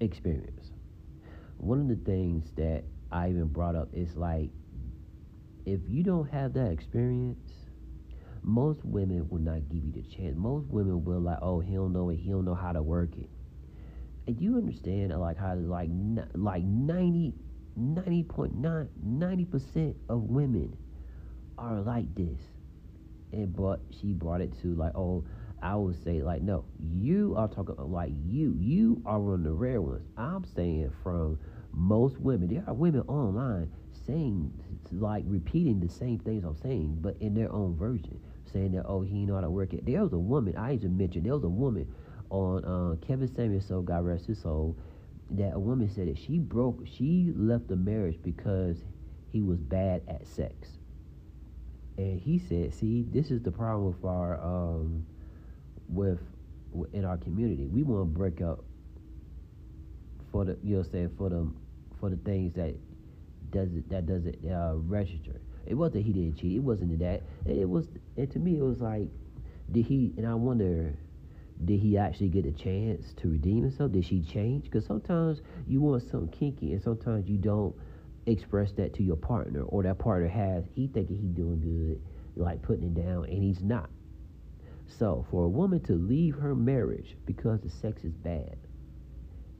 experience. 0.00 0.70
One 1.56 1.80
of 1.80 1.88
the 1.88 1.96
things 1.96 2.52
that 2.56 2.84
I 3.10 3.30
even 3.30 3.46
brought 3.46 3.74
up 3.74 3.88
is 3.94 4.16
like, 4.16 4.50
if 5.64 5.80
you 5.88 6.02
don't 6.02 6.28
have 6.30 6.52
that 6.54 6.70
experience, 6.70 7.52
most 8.42 8.84
women 8.84 9.28
will 9.28 9.40
not 9.40 9.68
give 9.68 9.82
you 9.84 9.92
the 9.92 10.02
chance. 10.02 10.36
Most 10.36 10.66
women 10.68 11.04
will 11.04 11.20
like, 11.20 11.38
oh, 11.42 11.60
he 11.60 11.74
don't 11.74 11.92
know 11.92 12.10
it. 12.10 12.16
He 12.16 12.30
don't 12.30 12.44
know 12.44 12.54
how 12.54 12.72
to 12.72 12.82
work 12.82 13.16
it. 13.16 13.30
And 14.26 14.40
you 14.40 14.56
understand 14.56 15.18
like 15.18 15.38
how 15.38 15.54
like 15.54 15.88
like 16.34 16.62
90 16.62 17.32
90.9 17.78 18.88
90% 19.06 19.94
of 20.08 20.22
women 20.24 20.76
are 21.56 21.80
like 21.80 22.14
this 22.14 22.40
and 23.32 23.54
but 23.54 23.80
she 23.90 24.12
brought 24.12 24.40
it 24.40 24.52
to 24.62 24.74
like, 24.74 24.94
oh, 24.94 25.24
I 25.62 25.74
would 25.76 26.02
say 26.02 26.22
like, 26.22 26.42
no, 26.42 26.64
you 26.94 27.34
are 27.36 27.48
talking 27.48 27.74
like 27.78 28.12
you, 28.26 28.54
you 28.58 29.02
are 29.04 29.18
one 29.18 29.34
of 29.34 29.42
the 29.44 29.52
rare 29.52 29.80
ones. 29.80 30.06
I'm 30.16 30.44
saying 30.44 30.92
from 31.02 31.38
most 31.72 32.18
women, 32.20 32.48
there 32.48 32.64
are 32.66 32.74
women 32.74 33.02
online 33.02 33.70
saying 34.06 34.52
like 34.92 35.24
repeating 35.26 35.80
the 35.80 35.88
same 35.88 36.18
things 36.20 36.44
I'm 36.44 36.56
saying, 36.56 36.98
but 37.00 37.16
in 37.20 37.34
their 37.34 37.52
own 37.52 37.76
version, 37.76 38.20
saying 38.52 38.72
that 38.72 38.84
oh 38.86 39.02
he 39.02 39.26
know 39.26 39.34
how 39.34 39.42
to 39.42 39.50
work 39.50 39.74
it. 39.74 39.84
There 39.84 40.02
was 40.02 40.12
a 40.12 40.18
woman 40.18 40.56
I 40.56 40.74
even 40.74 40.96
mentioned. 40.96 41.26
There 41.26 41.34
was 41.34 41.44
a 41.44 41.48
woman 41.48 41.92
on 42.30 42.64
uh, 42.64 43.06
Kevin 43.06 43.28
Samuels 43.34 43.66
so 43.66 43.82
God 43.82 44.04
rest 44.04 44.26
his 44.26 44.40
soul, 44.40 44.76
that 45.30 45.54
a 45.54 45.58
woman 45.58 45.88
said 45.90 46.08
that 46.08 46.18
she 46.18 46.38
broke, 46.38 46.86
she 46.86 47.32
left 47.36 47.68
the 47.68 47.76
marriage 47.76 48.18
because 48.22 48.78
he 49.30 49.42
was 49.42 49.58
bad 49.58 50.02
at 50.08 50.26
sex. 50.26 50.77
And 51.98 52.20
he 52.20 52.38
said, 52.38 52.72
"See, 52.72 53.02
this 53.02 53.30
is 53.30 53.42
the 53.42 53.50
problem 53.50 53.86
with 53.86 54.04
our 54.04 54.40
um, 54.40 55.04
with 55.88 56.20
in 56.92 57.04
our 57.04 57.18
community. 57.18 57.66
We 57.66 57.82
want 57.82 58.02
to 58.02 58.18
break 58.18 58.40
up 58.40 58.64
for 60.30 60.44
the 60.44 60.56
you 60.62 60.76
know 60.76 60.82
saying 60.82 61.10
for 61.18 61.28
the 61.28 61.46
for 61.98 62.08
the 62.08 62.16
things 62.16 62.54
that 62.54 62.74
does 63.50 63.74
it 63.74 63.88
that 63.90 64.06
doesn't 64.06 64.38
uh, 64.48 64.74
register. 64.76 65.40
It 65.66 65.74
wasn't 65.74 66.06
he 66.06 66.12
didn't 66.12 66.36
cheat. 66.36 66.56
It 66.56 66.60
wasn't 66.60 66.98
that. 67.00 67.22
It 67.44 67.68
was 67.68 67.88
and 68.16 68.30
to 68.30 68.38
me 68.38 68.58
it 68.58 68.62
was 68.62 68.80
like 68.80 69.08
did 69.70 69.84
he 69.84 70.14
and 70.16 70.26
I 70.26 70.34
wonder 70.34 70.94
did 71.64 71.80
he 71.80 71.98
actually 71.98 72.28
get 72.28 72.46
a 72.46 72.52
chance 72.52 73.12
to 73.14 73.28
redeem 73.28 73.62
himself? 73.62 73.92
Did 73.92 74.04
she 74.04 74.22
change? 74.22 74.64
Because 74.64 74.86
sometimes 74.86 75.42
you 75.66 75.80
want 75.80 76.02
something 76.08 76.28
kinky, 76.28 76.72
and 76.72 76.82
sometimes 76.82 77.28
you 77.28 77.36
don't 77.36 77.74
express 78.30 78.72
that 78.72 78.94
to 78.94 79.02
your 79.02 79.16
partner, 79.16 79.62
or 79.62 79.82
that 79.82 79.98
partner 79.98 80.28
has 80.28 80.64
he 80.74 80.88
thinking 80.88 81.16
he 81.16 81.28
doing 81.28 81.60
good, 81.60 82.00
like 82.36 82.62
putting 82.62 82.84
it 82.84 82.94
down, 82.94 83.24
and 83.24 83.42
he's 83.42 83.62
not. 83.62 83.90
So 84.86 85.26
for 85.30 85.44
a 85.44 85.48
woman 85.48 85.80
to 85.84 85.94
leave 85.94 86.36
her 86.36 86.54
marriage 86.54 87.16
because 87.26 87.60
the 87.60 87.70
sex 87.70 88.04
is 88.04 88.12
bad, 88.12 88.56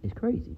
it's 0.03 0.15
crazy. 0.15 0.57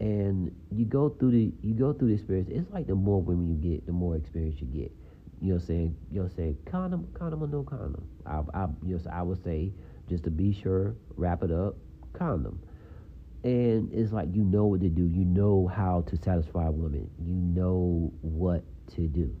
And 0.00 0.54
you 0.70 0.84
go 0.84 1.08
through 1.08 1.30
the 1.30 1.52
you 1.62 1.74
go 1.74 1.92
through 1.92 2.08
the 2.08 2.14
experience. 2.14 2.48
It's 2.50 2.70
like 2.72 2.86
the 2.86 2.94
more 2.94 3.22
women 3.22 3.48
you 3.48 3.56
get, 3.56 3.86
the 3.86 3.92
more 3.92 4.16
experience 4.16 4.60
you 4.60 4.66
get. 4.66 4.92
You 5.40 5.50
know 5.50 5.54
what 5.56 5.62
I'm 5.62 5.66
saying? 5.66 5.96
You 6.10 6.20
know 6.20 6.26
I'm 6.26 6.34
saying? 6.36 6.58
Condom, 6.64 7.08
condom 7.14 7.42
or 7.42 7.46
no 7.46 7.62
condom. 7.62 8.06
I, 8.26 8.40
I, 8.54 8.66
you 8.84 8.96
know, 8.96 9.00
I 9.12 9.22
would 9.22 9.42
say 9.44 9.72
just 10.08 10.24
to 10.24 10.30
be 10.30 10.52
sure, 10.52 10.96
wrap 11.16 11.42
it 11.42 11.50
up, 11.50 11.76
condom. 12.12 12.60
And 13.44 13.92
it's 13.92 14.10
like 14.10 14.28
you 14.32 14.42
know 14.42 14.64
what 14.64 14.80
to 14.80 14.88
do. 14.88 15.02
You 15.02 15.24
know 15.24 15.70
how 15.72 16.02
to 16.08 16.16
satisfy 16.16 16.66
a 16.66 16.70
woman. 16.70 17.10
You 17.18 17.34
know 17.34 18.10
what 18.22 18.64
to 18.94 19.02
do. 19.02 19.36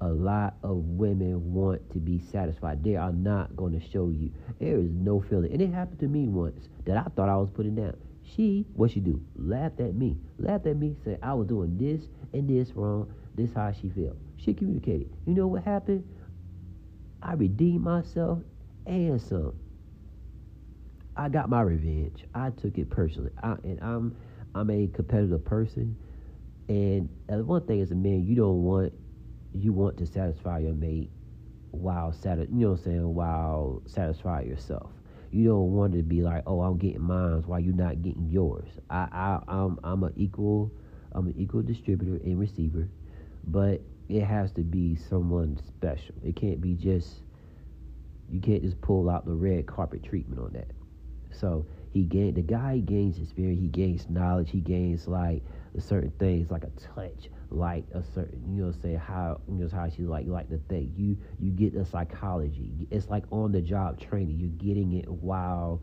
A 0.00 0.08
lot 0.08 0.54
of 0.64 0.76
women 0.76 1.52
want 1.52 1.88
to 1.92 1.98
be 1.98 2.18
satisfied. 2.18 2.82
They 2.82 2.96
are 2.96 3.12
not 3.12 3.56
going 3.56 3.78
to 3.78 3.88
show 3.88 4.08
you. 4.08 4.32
There 4.58 4.78
is 4.78 4.90
no 4.90 5.20
feeling. 5.20 5.52
And 5.52 5.62
it 5.62 5.72
happened 5.72 6.00
to 6.00 6.08
me 6.08 6.26
once 6.26 6.68
that 6.86 6.96
I 6.96 7.04
thought 7.14 7.28
I 7.28 7.36
was 7.36 7.50
putting 7.50 7.76
down. 7.76 7.96
She, 8.24 8.66
what 8.74 8.90
she 8.90 9.00
do? 9.00 9.20
Laughed 9.36 9.80
at 9.80 9.94
me. 9.94 10.16
Laughed 10.38 10.66
at 10.66 10.76
me, 10.76 10.96
said 11.04 11.20
I 11.22 11.34
was 11.34 11.46
doing 11.46 11.78
this 11.78 12.08
and 12.32 12.48
this 12.48 12.74
wrong. 12.74 13.12
This 13.36 13.50
how 13.54 13.72
she 13.72 13.90
felt. 13.90 14.16
She 14.36 14.54
communicated. 14.54 15.08
You 15.24 15.34
know 15.34 15.46
what 15.46 15.62
happened? 15.62 16.04
I 17.22 17.34
redeemed 17.34 17.84
myself 17.84 18.40
and 18.86 19.20
some. 19.20 19.54
I 21.18 21.28
got 21.28 21.50
my 21.50 21.62
revenge. 21.62 22.24
I 22.34 22.50
took 22.50 22.78
it 22.78 22.90
personally. 22.90 23.32
I, 23.42 23.56
and 23.64 23.80
I'm 23.82 24.16
I'm 24.54 24.70
a 24.70 24.86
competitive 24.88 25.44
person. 25.44 25.96
And 26.68 27.08
one 27.28 27.66
thing 27.66 27.80
as 27.80 27.90
a 27.90 27.96
man, 27.96 28.24
you 28.24 28.36
don't 28.36 28.62
want 28.62 28.92
you 29.52 29.72
want 29.72 29.98
to 29.98 30.06
satisfy 30.06 30.60
your 30.60 30.74
mate 30.74 31.10
while 31.72 32.12
sati- 32.12 32.42
you 32.52 32.60
know 32.60 32.70
what 32.70 32.78
I'm 32.80 32.84
saying, 32.84 33.14
while 33.14 33.82
satisfy 33.86 34.42
yourself. 34.42 34.92
You 35.30 35.48
don't 35.48 35.72
want 35.72 35.92
to 35.94 36.02
be 36.02 36.22
like, 36.22 36.44
oh, 36.46 36.62
I'm 36.62 36.78
getting 36.78 37.02
mine 37.02 37.42
while 37.46 37.60
you're 37.60 37.74
not 37.74 38.00
getting 38.02 38.28
yours. 38.30 38.68
I, 38.88 39.08
I 39.12 39.40
I'm 39.48 39.78
I'm 39.84 40.04
an 40.04 40.12
equal 40.16 40.72
I'm 41.12 41.26
an 41.26 41.34
equal 41.36 41.62
distributor 41.62 42.22
and 42.24 42.38
receiver, 42.38 42.88
but 43.44 43.80
it 44.08 44.22
has 44.22 44.52
to 44.52 44.62
be 44.62 44.96
someone 44.96 45.58
special. 45.66 46.14
It 46.24 46.36
can't 46.36 46.60
be 46.60 46.74
just 46.74 47.22
you 48.30 48.40
can't 48.40 48.62
just 48.62 48.80
pull 48.80 49.10
out 49.10 49.26
the 49.26 49.34
red 49.34 49.66
carpet 49.66 50.04
treatment 50.04 50.40
on 50.40 50.52
that. 50.52 50.70
So 51.32 51.66
he 51.92 52.04
gained 52.04 52.36
the 52.36 52.42
guy 52.42 52.78
gains 52.78 53.18
experience, 53.18 53.60
he 53.60 53.68
gains 53.68 54.08
knowledge, 54.08 54.50
he 54.50 54.60
gains 54.60 55.06
like 55.08 55.42
certain 55.78 56.10
things 56.18 56.50
like 56.50 56.64
a 56.64 56.70
touch, 56.94 57.28
like 57.50 57.84
a 57.92 58.02
certain 58.02 58.42
you 58.54 58.64
know 58.64 58.72
say 58.72 58.94
how 58.94 59.40
you 59.48 59.54
know 59.54 59.68
how 59.72 59.88
she 59.88 60.02
like 60.02 60.26
like 60.26 60.48
the 60.50 60.58
thing. 60.68 60.92
You 60.96 61.16
you 61.38 61.50
get 61.50 61.74
the 61.74 61.84
psychology. 61.84 62.86
It's 62.90 63.08
like 63.08 63.24
on 63.30 63.52
the 63.52 63.60
job 63.60 64.00
training. 64.00 64.38
You're 64.38 64.50
getting 64.50 64.92
it 64.94 65.08
while 65.08 65.80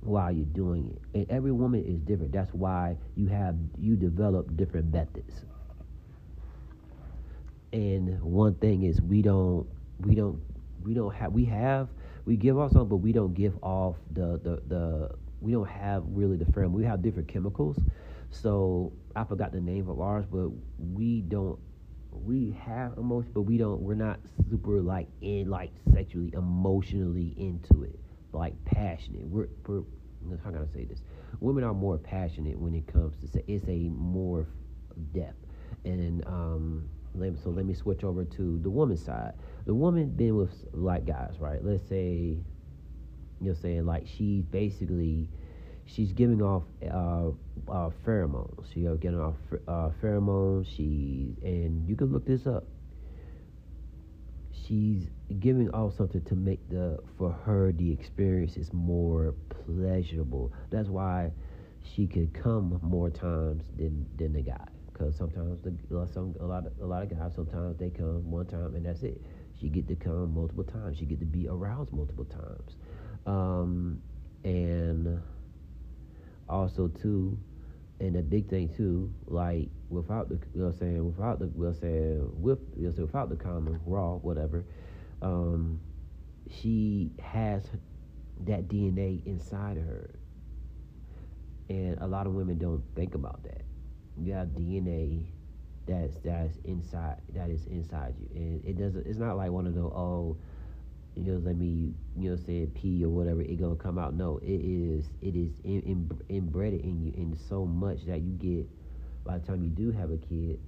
while 0.00 0.30
you're 0.32 0.44
doing 0.46 0.90
it. 0.90 1.18
And 1.18 1.30
every 1.30 1.52
woman 1.52 1.84
is 1.84 2.00
different. 2.00 2.32
That's 2.32 2.52
why 2.54 2.96
you 3.16 3.26
have 3.28 3.56
you 3.78 3.96
develop 3.96 4.56
different 4.56 4.92
methods. 4.92 5.44
And 7.72 8.20
one 8.22 8.54
thing 8.54 8.82
is 8.84 9.00
we 9.00 9.22
don't 9.22 9.66
we 10.00 10.14
don't 10.14 10.40
we 10.82 10.94
don't 10.94 11.14
have 11.14 11.32
we 11.32 11.44
have 11.46 11.88
we 12.28 12.36
give 12.36 12.58
off 12.58 12.72
something, 12.72 12.90
but 12.90 12.96
we 12.96 13.10
don't 13.10 13.32
give 13.32 13.56
off 13.62 13.96
the 14.12 14.38
the 14.44 14.62
the 14.66 15.10
we 15.40 15.50
don't 15.50 15.68
have 15.68 16.04
really 16.08 16.36
the 16.36 16.44
firm. 16.52 16.74
We 16.74 16.84
have 16.84 17.00
different 17.00 17.26
chemicals. 17.26 17.78
So 18.30 18.92
I 19.16 19.24
forgot 19.24 19.50
the 19.50 19.62
name 19.62 19.88
of 19.88 19.98
ours, 19.98 20.26
but 20.30 20.50
we 20.78 21.22
don't 21.22 21.58
we 22.12 22.54
have 22.60 22.98
emotion, 22.98 23.30
but 23.32 23.42
we 23.42 23.56
don't 23.56 23.80
we're 23.80 23.94
not 23.94 24.20
super 24.50 24.82
like 24.82 25.08
in 25.22 25.48
like 25.48 25.72
sexually 25.90 26.30
emotionally 26.34 27.34
into 27.38 27.84
it, 27.84 27.98
like 28.32 28.52
passionate. 28.66 29.24
We're, 29.24 29.48
we're 29.66 29.84
how 30.44 30.50
can 30.50 30.68
I 30.70 30.74
say 30.74 30.84
this? 30.84 31.00
Women 31.40 31.64
are 31.64 31.72
more 31.72 31.96
passionate 31.96 32.58
when 32.58 32.74
it 32.74 32.86
comes 32.86 33.16
to 33.22 33.26
say 33.26 33.42
it's 33.46 33.66
a 33.68 33.88
more 33.88 34.46
depth. 35.14 35.46
And 35.86 36.22
um 36.26 36.90
so 37.42 37.50
let 37.50 37.64
me 37.64 37.74
switch 37.74 38.04
over 38.04 38.24
to 38.24 38.58
the 38.58 38.70
woman 38.70 38.96
side. 38.96 39.32
The 39.66 39.74
woman 39.74 40.10
been 40.10 40.36
with 40.36 40.50
like 40.72 41.06
guys, 41.06 41.34
right? 41.38 41.64
Let's 41.64 41.86
say 41.88 42.36
you're 43.40 43.54
saying 43.54 43.86
like 43.86 44.06
she's 44.06 44.44
basically 44.44 45.28
she's 45.88 46.12
giving 46.12 46.42
off 46.42 46.64
uh, 46.84 47.30
uh, 47.70 47.90
pheromones. 48.06 48.64
She's 48.72 48.86
getting 49.00 49.20
off 49.20 49.36
uh, 49.66 49.90
pheromones. 50.02 50.66
She's 50.66 51.34
and 51.42 51.88
you 51.88 51.96
can 51.96 52.12
look 52.12 52.26
this 52.26 52.46
up. 52.46 52.64
She's 54.52 55.08
giving 55.40 55.70
off 55.70 55.96
something 55.96 56.22
to 56.22 56.34
make 56.34 56.68
the 56.68 56.98
for 57.16 57.32
her 57.32 57.72
the 57.72 57.90
experience 57.90 58.56
is 58.56 58.72
more 58.72 59.34
pleasurable. 59.48 60.52
That's 60.70 60.88
why 60.88 61.30
she 61.82 62.06
could 62.06 62.34
come 62.34 62.78
more 62.82 63.10
times 63.10 63.64
than 63.76 64.06
than 64.16 64.32
the 64.32 64.42
guy. 64.42 64.66
Because 64.92 65.16
sometimes 65.16 65.58
the 65.62 66.08
some 66.12 66.34
a 66.40 66.44
lot 66.44 66.66
of, 66.66 66.72
a 66.82 66.86
lot 66.86 67.02
of 67.02 67.10
guys 67.10 67.32
sometimes 67.34 67.78
they 67.78 67.90
come 67.90 68.30
one 68.30 68.46
time 68.46 68.74
and 68.74 68.84
that's 68.84 69.02
it. 69.02 69.22
She 69.60 69.68
get 69.68 69.88
to 69.88 69.96
come 69.96 70.34
multiple 70.34 70.64
times. 70.64 70.98
She 70.98 71.04
get 71.04 71.18
to 71.20 71.26
be 71.26 71.48
aroused 71.48 71.92
multiple 71.92 72.24
times, 72.24 72.76
um, 73.26 74.00
and 74.44 75.20
also 76.48 76.88
too, 76.88 77.36
and 78.00 78.14
the 78.14 78.22
big 78.22 78.48
thing 78.48 78.68
too, 78.68 79.12
like 79.26 79.68
without 79.90 80.28
the 80.28 80.36
you 80.54 80.60
know 80.60 80.66
what 80.66 80.74
I'm 80.74 80.78
saying 80.78 81.06
without 81.06 81.38
the 81.40 81.46
you 81.46 81.64
know 81.64 81.72
saying 81.72 82.30
with 82.40 82.60
you 82.76 82.88
know 82.88 83.04
without 83.04 83.30
the 83.30 83.36
common 83.36 83.80
raw 83.84 84.14
whatever, 84.14 84.64
um, 85.22 85.80
she 86.48 87.10
has 87.20 87.68
that 88.46 88.68
DNA 88.68 89.26
inside 89.26 89.76
of 89.76 89.84
her, 89.84 90.20
and 91.68 91.98
a 91.98 92.06
lot 92.06 92.28
of 92.28 92.34
women 92.34 92.58
don't 92.58 92.84
think 92.94 93.16
about 93.16 93.42
that. 93.42 93.62
You 94.16 94.34
have 94.34 94.48
DNA 94.48 95.26
that's 95.88 96.18
that's 96.18 96.54
inside 96.64 97.16
that 97.34 97.48
is 97.48 97.64
inside 97.66 98.14
you, 98.20 98.28
and 98.34 98.64
it 98.64 98.78
doesn't. 98.78 99.06
It's 99.06 99.18
not 99.18 99.36
like 99.36 99.50
one 99.50 99.66
of 99.66 99.74
the 99.74 99.80
oh, 99.80 100.36
you 101.16 101.32
know, 101.32 101.38
let 101.38 101.56
me 101.56 101.94
you 102.16 102.30
know 102.30 102.36
say 102.36 102.66
pee 102.74 103.02
or 103.02 103.08
whatever. 103.08 103.40
It 103.40 103.58
gonna 103.58 103.74
come 103.74 103.98
out. 103.98 104.14
No, 104.14 104.38
it 104.42 104.60
is 104.60 105.06
it 105.22 105.34
is 105.34 105.52
in, 105.64 105.80
in, 105.82 106.20
inbred 106.28 106.74
in 106.74 107.00
you, 107.00 107.12
and 107.16 107.38
so 107.48 107.64
much 107.64 108.04
that 108.06 108.20
you 108.20 108.32
get 108.32 108.68
by 109.24 109.38
the 109.38 109.46
time 109.46 109.64
you 109.64 109.70
do 109.70 109.90
have 109.90 110.10
a 110.10 110.18
kid, 110.18 110.60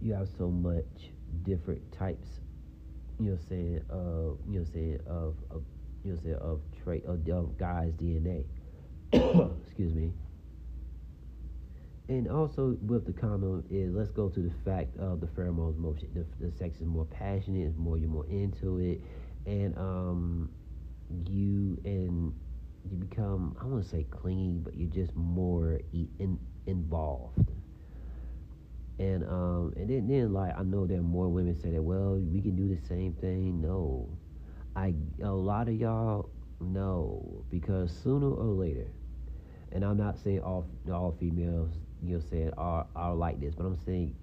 you 0.00 0.14
have 0.14 0.28
so 0.38 0.48
much 0.48 1.10
different 1.42 1.80
types. 1.92 2.28
You 3.18 3.32
know, 3.32 3.38
saying 3.48 3.80
of 3.90 4.38
you 4.48 4.60
know 4.60 4.66
saying 4.72 5.00
of, 5.08 5.34
of 5.50 5.64
you 6.04 6.12
know 6.12 6.18
saying 6.22 6.36
of 6.36 6.60
trait 6.84 7.04
of, 7.06 7.28
of 7.28 7.58
guys 7.58 7.92
DNA. 7.94 8.44
Excuse 9.12 9.94
me 9.94 10.12
and 12.08 12.26
also 12.28 12.76
with 12.86 13.04
the 13.04 13.12
condom 13.12 13.64
is 13.70 13.94
let's 13.94 14.10
go 14.10 14.28
to 14.30 14.40
the 14.40 14.52
fact 14.64 14.96
of 14.98 15.20
the 15.20 15.26
pheromones 15.26 15.76
motion. 15.76 16.08
The, 16.14 16.46
the 16.46 16.56
sex 16.56 16.80
is 16.80 16.86
more 16.86 17.04
passionate, 17.04 17.66
it's 17.66 17.76
more 17.76 17.98
you're 17.98 18.08
more 18.08 18.26
into 18.26 18.78
it, 18.78 19.02
and 19.46 19.76
um, 19.76 20.50
you 21.28 21.78
and 21.84 22.32
you 22.90 22.96
become 22.96 23.56
I 23.60 23.66
want 23.66 23.82
to 23.82 23.88
say 23.88 24.06
clingy, 24.10 24.58
but 24.62 24.74
you're 24.74 24.90
just 24.90 25.14
more 25.14 25.80
in, 25.92 26.38
involved. 26.66 27.50
And 28.98 29.24
um, 29.24 29.74
and 29.76 29.88
then, 29.88 30.08
then 30.08 30.32
like 30.32 30.58
I 30.58 30.62
know 30.62 30.84
are 30.84 31.02
more 31.02 31.28
women 31.28 31.60
say 31.60 31.70
that 31.70 31.82
well 31.82 32.14
we 32.16 32.40
can 32.40 32.56
do 32.56 32.74
the 32.74 32.86
same 32.86 33.12
thing. 33.12 33.60
No, 33.60 34.08
I 34.74 34.94
a 35.22 35.30
lot 35.30 35.68
of 35.68 35.74
y'all 35.74 36.30
no 36.60 37.44
because 37.50 37.92
sooner 38.02 38.30
or 38.30 38.46
later, 38.46 38.86
and 39.72 39.84
I'm 39.84 39.98
not 39.98 40.18
saying 40.18 40.40
all 40.40 40.66
all 40.90 41.14
females 41.20 41.70
you 42.02 42.14
know 42.16 42.22
saying 42.30 42.52
are 42.58 42.86
are 42.94 43.14
like 43.14 43.40
this, 43.40 43.54
but 43.54 43.64
I'm 43.66 43.78
saying 43.84 44.14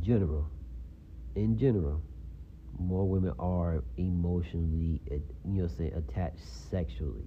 general, 0.00 0.46
in 1.34 1.58
general, 1.58 2.02
more 2.78 3.08
women 3.08 3.32
are 3.38 3.82
emotionally 3.96 5.00
you 5.44 5.62
know 5.62 5.68
saying 5.68 5.94
attached 5.94 6.40
sexually. 6.70 7.26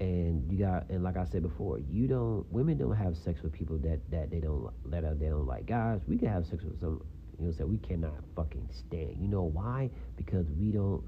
and 0.00 0.50
you 0.50 0.58
got 0.58 0.88
and 0.90 1.02
like 1.02 1.16
I 1.16 1.24
said 1.24 1.42
before, 1.42 1.78
you 1.90 2.06
don't 2.06 2.46
women 2.52 2.76
don't 2.76 2.94
have 2.96 3.16
sex 3.16 3.42
with 3.42 3.52
people 3.52 3.78
that 3.78 4.00
that 4.10 4.30
they 4.30 4.40
don't 4.40 4.70
that 4.90 5.18
they 5.18 5.28
don't 5.28 5.46
like. 5.46 5.66
Guys, 5.66 6.00
we 6.06 6.18
can 6.18 6.28
have 6.28 6.46
sex 6.46 6.64
with 6.64 6.78
some 6.80 7.02
you 7.38 7.46
know 7.46 7.52
say 7.52 7.64
we 7.64 7.78
cannot 7.78 8.14
fucking 8.34 8.68
stand. 8.72 9.16
You 9.18 9.28
know 9.28 9.42
why? 9.44 9.90
Because 10.16 10.46
we 10.58 10.70
don't 10.70 11.02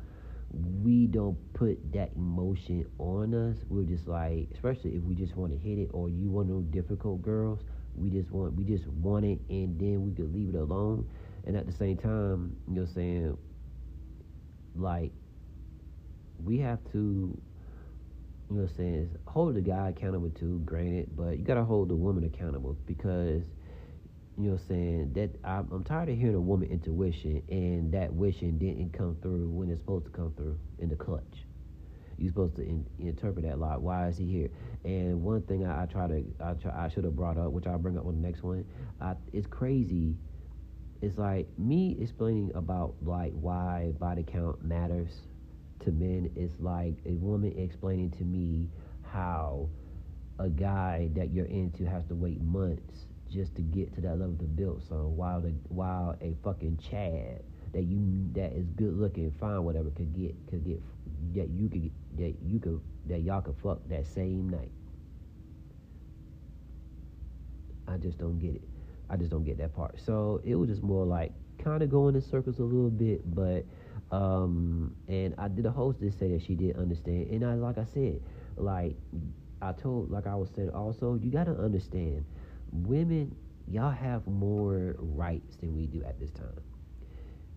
we 0.50 1.06
don't 1.06 1.36
put 1.54 1.92
that 1.92 2.10
emotion 2.16 2.86
on 2.98 3.34
us. 3.34 3.56
We're 3.68 3.84
just 3.84 4.08
like, 4.08 4.48
especially 4.54 4.92
if 4.96 5.02
we 5.02 5.14
just 5.14 5.36
want 5.36 5.52
to 5.52 5.58
hit 5.58 5.78
it, 5.78 5.90
or 5.92 6.08
you 6.08 6.30
want 6.30 6.48
those 6.48 6.64
difficult 6.66 7.22
girls. 7.22 7.60
We 7.94 8.10
just 8.10 8.30
want 8.30 8.54
we 8.54 8.64
just 8.64 8.86
want 8.86 9.24
it, 9.24 9.38
and 9.50 9.78
then 9.78 10.04
we 10.04 10.12
could 10.12 10.32
leave 10.32 10.50
it 10.50 10.58
alone. 10.58 11.08
And 11.46 11.56
at 11.56 11.66
the 11.66 11.72
same 11.72 11.96
time, 11.96 12.56
you 12.68 12.74
know, 12.74 12.82
what 12.82 12.88
I'm 12.90 12.94
saying 12.94 13.38
like 14.74 15.12
we 16.44 16.58
have 16.58 16.78
to 16.92 16.98
you 18.50 18.56
know 18.56 18.62
what 18.62 18.70
I'm 18.70 18.76
saying, 18.76 19.18
hold 19.26 19.54
the 19.54 19.60
guy 19.60 19.90
accountable 19.90 20.30
too, 20.30 20.62
granted, 20.64 21.10
but 21.14 21.38
you 21.38 21.44
gotta 21.44 21.64
hold 21.64 21.90
the 21.90 21.96
woman 21.96 22.24
accountable 22.24 22.78
because 22.86 23.42
you 24.38 24.44
know 24.44 24.52
what 24.52 24.60
I'm 24.62 24.68
saying, 24.68 25.12
that 25.14 25.30
I'm, 25.44 25.82
tired 25.82 26.08
of 26.10 26.16
hearing 26.16 26.36
a 26.36 26.40
woman 26.40 26.70
intuition 26.70 27.42
and 27.48 27.92
that 27.92 28.12
wishing 28.12 28.56
didn't 28.56 28.92
come 28.92 29.16
through 29.20 29.48
when 29.48 29.68
it's 29.68 29.80
supposed 29.80 30.04
to 30.04 30.12
come 30.12 30.32
through 30.36 30.56
in 30.78 30.88
the 30.88 30.94
clutch. 30.94 31.44
You're 32.16 32.30
supposed 32.30 32.54
to 32.56 32.62
in, 32.62 32.86
interpret 33.00 33.44
that 33.46 33.58
lot. 33.58 33.82
Why 33.82 34.06
is 34.06 34.16
he 34.16 34.26
here? 34.26 34.48
And 34.84 35.22
one 35.22 35.42
thing 35.42 35.66
I, 35.66 35.82
I 35.82 35.86
try 35.86 36.06
to, 36.06 36.24
I 36.40 36.52
try, 36.52 36.84
I 36.84 36.88
should 36.88 37.02
have 37.02 37.16
brought 37.16 37.36
up, 37.36 37.50
which 37.50 37.66
I'll 37.66 37.78
bring 37.78 37.98
up 37.98 38.06
on 38.06 38.22
the 38.22 38.26
next 38.26 38.44
one. 38.44 38.64
I, 39.00 39.14
it's 39.32 39.46
crazy. 39.48 40.16
It's 41.02 41.18
like 41.18 41.48
me 41.58 41.96
explaining 42.00 42.52
about 42.54 42.94
like 43.02 43.32
why 43.32 43.92
body 43.98 44.24
count 44.24 44.62
matters 44.64 45.10
to 45.80 45.90
men 45.90 46.30
It's 46.36 46.54
like 46.60 46.94
a 47.06 47.14
woman 47.14 47.54
explaining 47.56 48.10
to 48.12 48.24
me 48.24 48.68
how 49.02 49.68
a 50.38 50.48
guy 50.48 51.08
that 51.14 51.32
you're 51.32 51.46
into 51.46 51.84
has 51.86 52.04
to 52.06 52.14
wait 52.14 52.40
months 52.40 53.07
just 53.30 53.54
to 53.56 53.62
get 53.62 53.94
to 53.94 54.00
that 54.02 54.18
level 54.18 54.36
to 54.36 54.44
build 54.44 54.82
some 54.88 55.16
while 55.16 55.40
the 55.40 55.52
while 55.68 56.16
a 56.20 56.34
fucking 56.42 56.78
Chad 56.78 57.42
that 57.72 57.82
you 57.82 58.28
that 58.32 58.52
is 58.52 58.66
good 58.76 58.98
looking, 58.98 59.30
fine, 59.38 59.62
whatever 59.64 59.90
could 59.90 60.14
get 60.14 60.34
could 60.48 60.64
get 60.64 60.82
that 61.34 61.48
you 61.50 61.68
could 61.68 61.90
that 62.16 62.34
you 62.42 62.58
could 62.58 62.80
that 63.06 63.20
y'all 63.20 63.40
could 63.40 63.56
fuck 63.62 63.80
that 63.88 64.06
same 64.06 64.48
night. 64.48 64.70
I 67.86 67.96
just 67.96 68.18
don't 68.18 68.38
get 68.38 68.54
it. 68.54 68.62
I 69.10 69.16
just 69.16 69.30
don't 69.30 69.44
get 69.44 69.58
that 69.58 69.74
part. 69.74 69.98
So 70.00 70.40
it 70.44 70.54
was 70.54 70.68
just 70.68 70.82
more 70.82 71.04
like 71.06 71.32
kind 71.58 71.82
of 71.82 71.90
going 71.90 72.14
in 72.14 72.22
circles 72.22 72.58
a 72.58 72.64
little 72.64 72.90
bit, 72.90 73.22
but 73.34 73.64
um, 74.10 74.94
and 75.08 75.34
I 75.38 75.48
did 75.48 75.66
a 75.66 75.70
host 75.70 76.00
did 76.00 76.18
say 76.18 76.30
that 76.32 76.42
she 76.42 76.54
did 76.54 76.76
understand, 76.76 77.28
and 77.30 77.44
I 77.44 77.54
like 77.54 77.78
I 77.78 77.84
said, 77.84 78.20
like 78.56 78.96
I 79.60 79.72
told, 79.72 80.10
like 80.10 80.26
I 80.26 80.34
was 80.34 80.50
saying, 80.54 80.70
also 80.70 81.14
you 81.14 81.30
got 81.30 81.44
to 81.44 81.56
understand, 81.58 82.24
women, 82.72 83.34
y'all 83.66 83.90
have 83.90 84.26
more 84.26 84.96
rights 84.98 85.56
than 85.56 85.74
we 85.76 85.86
do 85.86 86.02
at 86.04 86.18
this 86.18 86.30
time. 86.30 86.60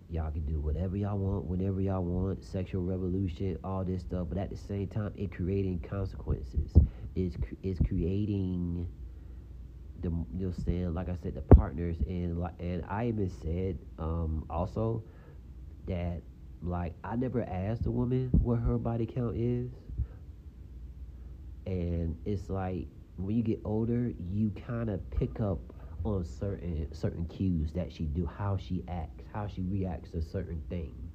Y'all 0.09 0.31
can 0.31 0.45
do 0.45 0.59
whatever 0.59 0.97
y'all 0.97 1.17
want, 1.17 1.45
whenever 1.45 1.79
y'all 1.79 2.03
want, 2.03 2.43
sexual 2.43 2.83
revolution, 2.83 3.57
all 3.63 3.83
this 3.85 4.01
stuff. 4.01 4.27
But 4.29 4.37
at 4.37 4.49
the 4.49 4.57
same 4.57 4.87
time, 4.87 5.13
it 5.15 5.31
creating 5.31 5.79
consequences. 5.79 6.73
It's 7.15 7.37
it's 7.63 7.79
creating 7.87 8.87
the 10.01 10.09
you 10.09 10.47
know 10.47 10.51
saying 10.51 10.93
like 10.93 11.09
I 11.09 11.15
said 11.15 11.35
the 11.35 11.41
partners 11.41 11.97
and 12.07 12.43
and 12.59 12.83
I 12.89 13.07
even 13.07 13.29
said 13.29 13.77
um 13.99 14.45
also 14.49 15.03
that 15.87 16.21
like 16.61 16.93
I 17.03 17.15
never 17.15 17.43
asked 17.43 17.85
a 17.85 17.91
woman 17.91 18.29
what 18.41 18.59
her 18.59 18.77
body 18.77 19.05
count 19.05 19.37
is. 19.37 19.71
And 21.65 22.17
it's 22.25 22.49
like 22.49 22.87
when 23.17 23.35
you 23.35 23.43
get 23.43 23.59
older, 23.65 24.11
you 24.31 24.51
kind 24.67 24.89
of 24.89 25.07
pick 25.11 25.39
up 25.39 25.59
on 26.03 26.25
certain 26.25 26.87
certain 26.93 27.25
cues 27.25 27.71
that 27.73 27.91
she 27.91 28.05
do, 28.05 28.25
how 28.25 28.57
she 28.57 28.83
acts, 28.87 29.25
how 29.33 29.47
she 29.47 29.61
reacts 29.61 30.11
to 30.11 30.21
certain 30.21 30.61
things, 30.69 31.11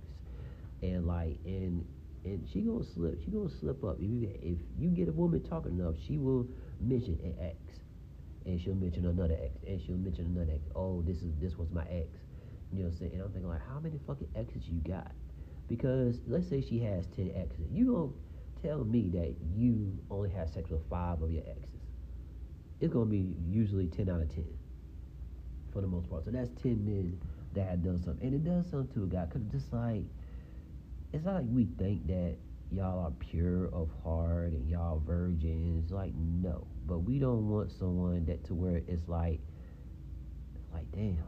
and 0.83 1.07
like 1.07 1.39
and 1.45 1.85
and 2.25 2.47
she 2.49 2.61
gonna 2.61 2.85
slip, 2.85 3.23
she 3.25 3.31
gonna 3.31 3.49
slip 3.49 3.83
up. 3.85 3.97
If 3.99 4.09
you 4.09 4.31
if 4.43 4.59
you 4.79 4.91
get 4.91 5.09
a 5.09 5.13
woman 5.13 5.43
talking 5.43 5.79
enough, 5.79 5.95
she 6.07 6.19
will 6.19 6.47
mention 6.81 7.19
an 7.23 7.35
ex, 7.41 7.81
and 8.45 8.61
she'll 8.61 8.75
mention 8.75 9.07
another 9.07 9.37
ex, 9.43 9.63
and 9.67 9.81
she'll 9.81 9.97
mention 9.97 10.27
another 10.27 10.53
ex. 10.53 10.63
Oh, 10.75 11.03
this 11.03 11.19
is 11.23 11.33
this 11.41 11.57
was 11.57 11.71
my 11.71 11.85
ex. 11.85 12.09
You 12.73 12.81
know 12.81 12.85
what 12.87 12.93
I'm 12.95 12.99
saying? 12.99 13.13
And 13.15 13.23
I'm 13.23 13.31
thinking 13.31 13.49
like, 13.49 13.67
how 13.67 13.79
many 13.81 13.99
fucking 14.07 14.29
exes 14.35 14.69
you 14.69 14.81
got? 14.81 15.13
Because 15.69 16.21
let's 16.27 16.49
say 16.49 16.61
she 16.61 16.79
has 16.81 17.07
10 17.07 17.33
exes. 17.35 17.67
You 17.71 18.15
to 18.57 18.69
tell 18.69 18.85
me 18.85 19.09
that 19.11 19.35
you 19.55 19.97
only 20.11 20.31
had 20.31 20.49
sex 20.53 20.71
with 20.71 20.83
five 20.89 21.23
of 21.23 21.31
your 21.31 21.43
exes. 21.49 21.76
It's 22.81 22.93
going 22.93 23.07
to 23.07 23.11
be 23.11 23.35
usually 23.49 23.87
10 23.87 24.09
out 24.09 24.21
of 24.21 24.35
10 24.35 24.45
for 25.73 25.81
the 25.81 25.87
most 25.87 26.11
part. 26.11 26.25
So 26.25 26.31
that's 26.31 26.51
10 26.63 26.85
men 26.85 27.19
that 27.55 27.69
have 27.69 27.83
done 27.83 28.03
something. 28.03 28.27
And 28.27 28.35
it 28.35 28.45
does 28.45 28.71
something 28.71 28.93
to 28.95 29.05
a 29.05 29.07
guy 29.07 29.25
because 29.25 29.43
just 29.51 29.73
like, 29.73 30.03
it's 31.13 31.25
not 31.25 31.37
like 31.37 31.47
we 31.49 31.67
think 31.79 32.07
that 32.09 32.37
y'all 32.71 32.99
are 32.99 33.13
pure 33.13 33.67
of 33.73 33.89
heart 34.05 34.53
and 34.53 34.69
y'all 34.69 35.03
virgins. 35.07 35.91
Like, 35.91 36.13
no. 36.15 36.67
But 36.87 36.99
we 36.99 37.19
don't 37.19 37.49
want 37.49 37.73
someone 37.73 38.27
that 38.27 38.45
to 38.47 38.55
where 38.55 38.83
it's 38.87 39.09
like, 39.09 39.41
like, 40.73 40.91
damn 40.93 41.23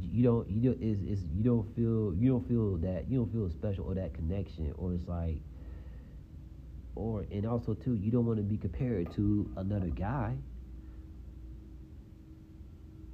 you, 0.00 0.08
you 0.12 0.22
don't 0.24 0.50
you 0.50 0.70
don't 0.70 0.82
is 0.82 1.00
is 1.02 1.24
you 1.34 1.44
don't 1.44 1.74
feel 1.74 2.14
you 2.16 2.30
don't 2.30 2.46
feel 2.48 2.76
that 2.78 3.08
you 3.08 3.18
don't 3.18 3.32
feel 3.32 3.48
special 3.50 3.84
or 3.84 3.94
that 3.94 4.14
connection 4.14 4.72
or 4.76 4.94
it's 4.94 5.06
like 5.06 5.40
or 6.94 7.24
and 7.30 7.46
also 7.46 7.74
too 7.74 7.94
you 7.94 8.10
don't 8.10 8.26
want 8.26 8.38
to 8.38 8.42
be 8.42 8.56
compared 8.56 9.12
to 9.14 9.48
another 9.56 9.88
guy 9.88 10.34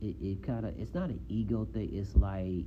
it, 0.02 0.16
it 0.20 0.42
kind 0.42 0.66
of 0.66 0.78
it's 0.78 0.94
not 0.94 1.10
an 1.10 1.20
ego 1.28 1.66
thing 1.72 1.90
it's 1.92 2.16
like 2.16 2.66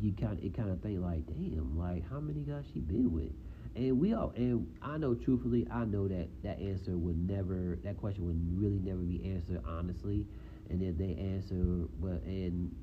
you 0.00 0.12
kind 0.20 0.38
it 0.42 0.54
kind 0.54 0.70
of 0.70 0.80
think 0.82 1.00
like 1.00 1.26
damn 1.26 1.76
like 1.78 2.08
how 2.10 2.20
many 2.20 2.42
guys 2.42 2.64
she 2.72 2.80
been 2.80 3.12
with 3.12 3.32
and 3.76 3.98
we 3.98 4.14
all 4.14 4.32
and 4.36 4.66
i 4.82 4.96
know 4.96 5.14
truthfully 5.14 5.66
i 5.72 5.84
know 5.84 6.06
that 6.08 6.28
that 6.42 6.60
answer 6.60 6.96
would 6.96 7.18
never 7.28 7.78
that 7.84 7.96
question 7.96 8.26
would 8.26 8.38
really 8.60 8.78
never 8.78 9.00
be 9.00 9.22
answered 9.34 9.60
honestly 9.66 10.26
and 10.70 10.82
if 10.82 10.96
they 10.98 11.14
answer 11.16 11.88
but 12.00 12.22
and 12.24 12.74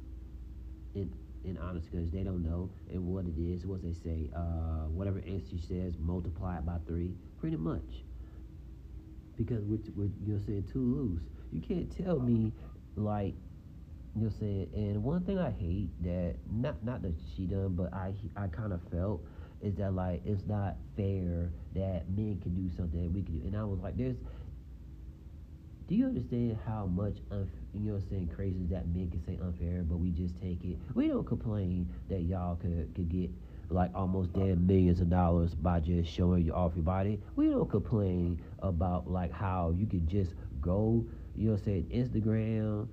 in 0.96 1.12
in 1.46 1.58
honest 1.60 1.90
because 1.92 2.12
they 2.12 2.24
don't 2.24 2.44
know 2.44 2.70
and 2.92 3.06
what 3.06 3.26
it 3.26 3.38
is. 3.40 3.66
What 3.66 3.82
they 3.84 3.94
say, 3.94 4.30
uh, 4.36 4.88
whatever 4.90 5.20
answer 5.20 5.48
she 5.52 5.60
says, 5.60 5.94
multiply 6.00 6.58
it 6.58 6.66
by 6.66 6.78
three, 6.88 7.14
pretty 7.40 7.58
much. 7.58 8.04
Because 9.38 9.64
we're, 9.66 9.80
we're 9.96 10.10
you're 10.26 10.42
saying 10.42 10.68
too 10.72 10.82
loose. 10.82 11.22
You 11.52 11.62
can't 11.62 11.90
tell 11.96 12.20
me 12.20 12.52
like 12.96 13.36
you're 14.22 14.32
saying. 14.32 14.70
And 14.74 15.04
one 15.04 15.24
thing 15.24 15.38
I 15.40 15.52
hate 15.52 15.90
that 16.04 16.36
not 16.52 16.84
not 16.84 17.02
that 17.04 17.14
she 17.36 17.46
done, 17.46 17.76
but 17.76 17.94
I 17.94 18.14
I 18.36 18.48
kind 18.48 18.74
of 18.74 18.82
felt 18.92 19.24
is 19.62 19.76
that 19.76 19.94
like 19.94 20.22
it's 20.26 20.46
not 20.46 20.76
fair 20.96 21.52
that 21.76 22.10
men 22.10 22.40
can 22.42 22.54
do 22.56 22.70
something 22.76 23.04
that 23.04 23.12
we 23.12 23.24
can 23.24 23.40
do. 23.40 23.48
And 23.48 23.56
I 23.58 23.64
was 23.64 23.80
like, 23.80 23.98
there's 23.98 24.18
do 25.88 25.96
you 25.96 26.06
understand 26.06 26.58
how 26.66 26.86
much 26.86 27.16
unf- 27.32 27.48
you 27.74 27.80
know 27.80 27.94
what 27.94 28.04
I'm 28.04 28.10
saying 28.10 28.32
crazy 28.36 28.66
that 28.72 28.88
men 28.88 29.10
can 29.10 29.24
say 29.26 29.40
unfair, 29.42 29.84
but 29.84 29.98
we 29.98 30.12
just 30.12 30.36
take 30.42 30.64
it. 30.66 30.78
We 30.96 31.08
don't 31.08 31.26
complain 31.26 31.90
that 32.10 32.24
y'all 32.24 32.56
could 32.58 32.94
could 32.96 33.10
get 33.10 33.32
like 33.70 33.92
almost 33.96 34.34
damn 34.34 34.66
millions 34.66 35.02
of 35.02 35.10
dollars 35.10 35.54
by 35.56 35.80
just 35.80 36.12
showing 36.12 36.44
you 36.46 36.54
off 36.54 36.74
your 36.76 36.84
body. 36.84 37.22
We 37.36 37.50
don't 37.50 37.70
complain 37.70 38.42
about 38.60 39.10
like 39.10 39.32
how 39.32 39.74
you 39.78 39.86
could 39.86 40.08
just 40.08 40.34
go, 40.62 41.06
you 41.36 41.48
know 41.48 41.52
what 41.54 41.60
I'm 41.62 41.66
saying, 41.66 41.86
Instagram, 41.94 42.88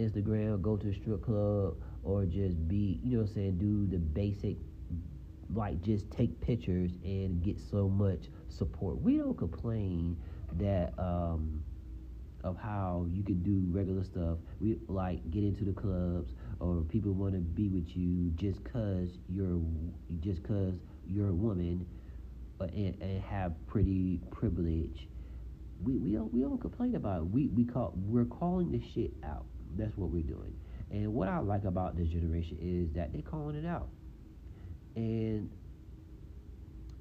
Instagram, 0.00 0.62
go 0.62 0.76
to 0.76 0.88
a 0.88 0.94
strip 0.94 1.22
club 1.22 1.76
or 2.02 2.24
just 2.24 2.66
be, 2.68 3.00
you 3.02 3.16
know 3.16 3.22
what 3.22 3.28
I'm 3.28 3.34
saying, 3.34 3.58
do 3.58 3.86
the 3.86 3.98
basic 3.98 4.56
like 5.54 5.82
just 5.82 6.10
take 6.10 6.40
pictures 6.40 6.92
and 7.04 7.42
get 7.42 7.58
so 7.58 7.88
much 7.88 8.28
support. 8.48 9.00
We 9.00 9.18
don't 9.18 9.36
complain 9.36 10.16
that 10.54 10.92
um 10.98 11.62
of 12.42 12.56
how 12.56 13.06
you 13.10 13.22
can 13.22 13.42
do 13.42 13.62
regular 13.70 14.04
stuff. 14.04 14.38
We 14.60 14.78
like 14.88 15.30
get 15.30 15.44
into 15.44 15.64
the 15.64 15.72
clubs 15.72 16.34
or 16.58 16.82
people 16.82 17.12
want 17.12 17.34
to 17.34 17.40
be 17.40 17.68
with 17.68 17.96
you 17.96 18.30
just 18.30 18.64
cause 18.64 19.18
you're 19.28 19.60
just 20.20 20.42
cause 20.42 20.74
you're 21.06 21.28
a 21.28 21.34
woman 21.34 21.86
uh, 22.60 22.64
and, 22.64 22.96
and 23.02 23.22
have 23.22 23.54
pretty 23.66 24.20
privilege. 24.30 25.08
We 25.82 25.96
we 25.96 26.12
don't 26.12 26.32
we 26.32 26.40
don't 26.40 26.60
complain 26.60 26.94
about 26.94 27.22
it. 27.22 27.24
We 27.26 27.48
we 27.48 27.64
call 27.64 27.92
we're 27.96 28.24
calling 28.24 28.70
the 28.70 28.80
shit 28.94 29.12
out. 29.24 29.46
That's 29.76 29.96
what 29.96 30.10
we're 30.10 30.22
doing. 30.22 30.54
And 30.90 31.14
what 31.14 31.28
I 31.28 31.38
like 31.38 31.64
about 31.64 31.96
this 31.96 32.08
generation 32.08 32.58
is 32.60 32.92
that 32.94 33.12
they're 33.12 33.22
calling 33.22 33.56
it 33.56 33.66
out. 33.66 33.88
And 34.96 35.50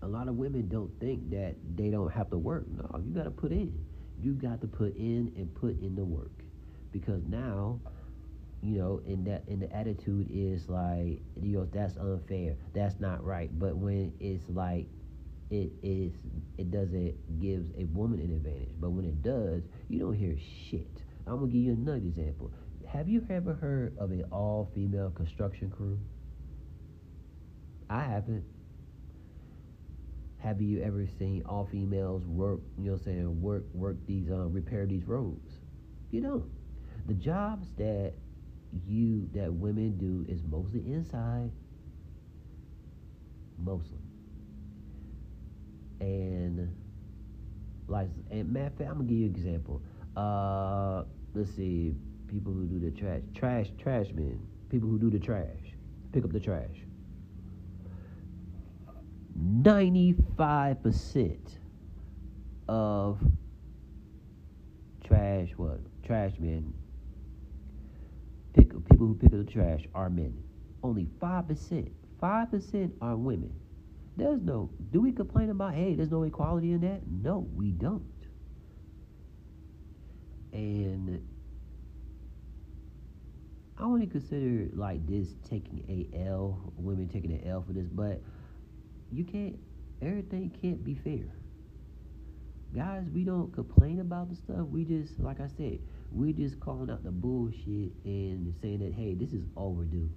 a 0.01 0.07
lot 0.07 0.27
of 0.27 0.35
women 0.35 0.67
don't 0.69 0.91
think 0.99 1.29
that 1.31 1.55
they 1.75 1.89
don't 1.89 2.11
have 2.11 2.29
to 2.29 2.37
work. 2.37 2.65
No, 2.69 3.01
you 3.03 3.11
got 3.13 3.23
to 3.23 3.31
put 3.31 3.51
in 3.51 3.73
you 4.21 4.33
got 4.33 4.61
to 4.61 4.67
put 4.67 4.95
in 4.95 5.31
and 5.35 5.53
put 5.55 5.79
in 5.81 5.95
the 5.95 6.03
work 6.03 6.43
because 6.91 7.21
now 7.27 7.79
you 8.61 8.77
know 8.77 9.01
in 9.05 9.23
that 9.23 9.43
in 9.47 9.59
the 9.59 9.73
attitude 9.73 10.27
is 10.29 10.67
like 10.67 11.21
you 11.41 11.57
know 11.57 11.65
that's 11.71 11.95
unfair 11.97 12.55
that's 12.73 12.99
not 12.99 13.23
right 13.23 13.57
but 13.57 13.77
when 13.77 14.11
it's 14.19 14.43
like 14.49 14.85
it 15.49 15.71
is 15.81 16.13
it 16.57 16.69
doesn't 16.71 17.39
gives 17.39 17.71
a 17.77 17.85
woman 17.85 18.19
an 18.19 18.31
advantage. 18.31 18.69
But 18.79 18.91
when 18.91 19.05
it 19.05 19.21
does, 19.23 19.63
you 19.87 19.99
don't 19.99 20.13
hear 20.13 20.37
shit. 20.69 21.01
I'm 21.29 21.39
gonna 21.39 21.51
give 21.51 21.61
you 21.61 21.73
another 21.73 21.97
example. 21.97 22.51
Have 22.87 23.07
you 23.07 23.25
ever 23.29 23.53
heard 23.53 23.95
of 23.99 24.11
an 24.11 24.23
all 24.31 24.71
female 24.73 25.11
construction 25.11 25.69
crew? 25.69 25.99
I 27.89 28.01
haven't. 28.03 28.43
Have 30.39 30.61
you 30.61 30.81
ever 30.81 31.05
seen 31.05 31.43
all 31.45 31.67
females 31.71 32.25
work, 32.25 32.61
you 32.77 32.85
know 32.85 32.93
I'm 32.93 32.99
saying, 33.03 33.41
work 33.41 33.65
work 33.73 33.97
these 34.07 34.31
um 34.31 34.53
repair 34.53 34.85
these 34.85 35.05
roads? 35.05 35.59
You 36.11 36.21
don't. 36.21 36.45
The 37.05 37.13
jobs 37.13 37.73
that 37.77 38.13
you 38.87 39.29
that 39.33 39.53
women 39.53 39.97
do 39.97 40.25
is 40.31 40.41
mostly 40.43 40.79
inside. 40.91 41.51
Mostly. 43.57 43.99
And 45.99 46.75
like 47.87 48.09
and 48.31 48.51
matter 48.51 48.67
of 48.67 48.73
fact, 48.75 48.89
I'm 48.89 48.97
gonna 48.97 49.09
give 49.09 49.17
you 49.17 49.25
an 49.25 49.35
example. 49.35 49.81
Uh 50.15 51.03
let's 51.33 51.51
see, 51.55 51.95
people 52.27 52.51
who 52.53 52.65
do 52.65 52.79
the 52.79 52.91
trash 52.91 53.21
trash 53.35 53.67
trash 53.81 54.07
men. 54.13 54.39
People 54.69 54.89
who 54.89 54.99
do 54.99 55.09
the 55.09 55.19
trash. 55.19 55.73
Pick 56.11 56.23
up 56.23 56.31
the 56.31 56.39
trash. 56.39 56.75
95% 59.39 61.37
of 62.67 63.19
trash 65.03 65.49
what 65.57 65.79
trash 66.03 66.33
men 66.39 66.71
pick 68.53 68.69
people 68.89 69.07
who 69.07 69.15
pick 69.15 69.33
up 69.33 69.43
the 69.45 69.51
trash 69.51 69.85
are 69.95 70.09
men 70.09 70.37
only 70.83 71.07
5% 71.19 71.89
5% 72.21 72.91
are 73.01 73.15
women 73.15 73.51
there's 74.17 74.41
no 74.41 74.69
do 74.91 75.01
we 75.01 75.11
complain 75.11 75.49
about 75.49 75.73
hey 75.73 75.95
there's 75.95 76.11
no 76.11 76.23
equality 76.23 76.73
in 76.73 76.81
that 76.81 77.01
no 77.07 77.47
we 77.55 77.71
don't 77.71 78.03
and 80.53 81.25
I 83.77 83.83
only 83.83 84.07
consider 84.07 84.67
like 84.75 85.05
this 85.07 85.29
taking 85.49 85.83
a 85.87 86.27
L, 86.27 86.73
women 86.75 87.07
taking 87.07 87.31
an 87.31 87.47
L 87.47 87.63
for 87.65 87.73
this, 87.73 87.87
but 87.87 88.21
you 89.11 89.23
can't 89.23 89.57
everything 90.01 90.51
can't 90.61 90.83
be 90.83 90.95
fair. 90.95 91.25
Guys 92.75 93.05
we 93.13 93.23
don't 93.23 93.53
complain 93.53 93.99
about 94.01 94.29
the 94.29 94.35
stuff. 94.35 94.67
We 94.67 94.83
just 94.83 95.19
like 95.19 95.39
i 95.39 95.47
said 95.47 95.79
we're 96.11 96.33
just 96.33 96.59
calling 96.59 96.89
out 96.89 97.03
the 97.03 97.11
bullshit 97.11 97.91
and 98.03 98.53
saying 98.61 98.79
that 98.79 98.93
hey 98.93 99.13
this 99.13 99.31
is 99.31 99.43
overdue. 99.55 100.09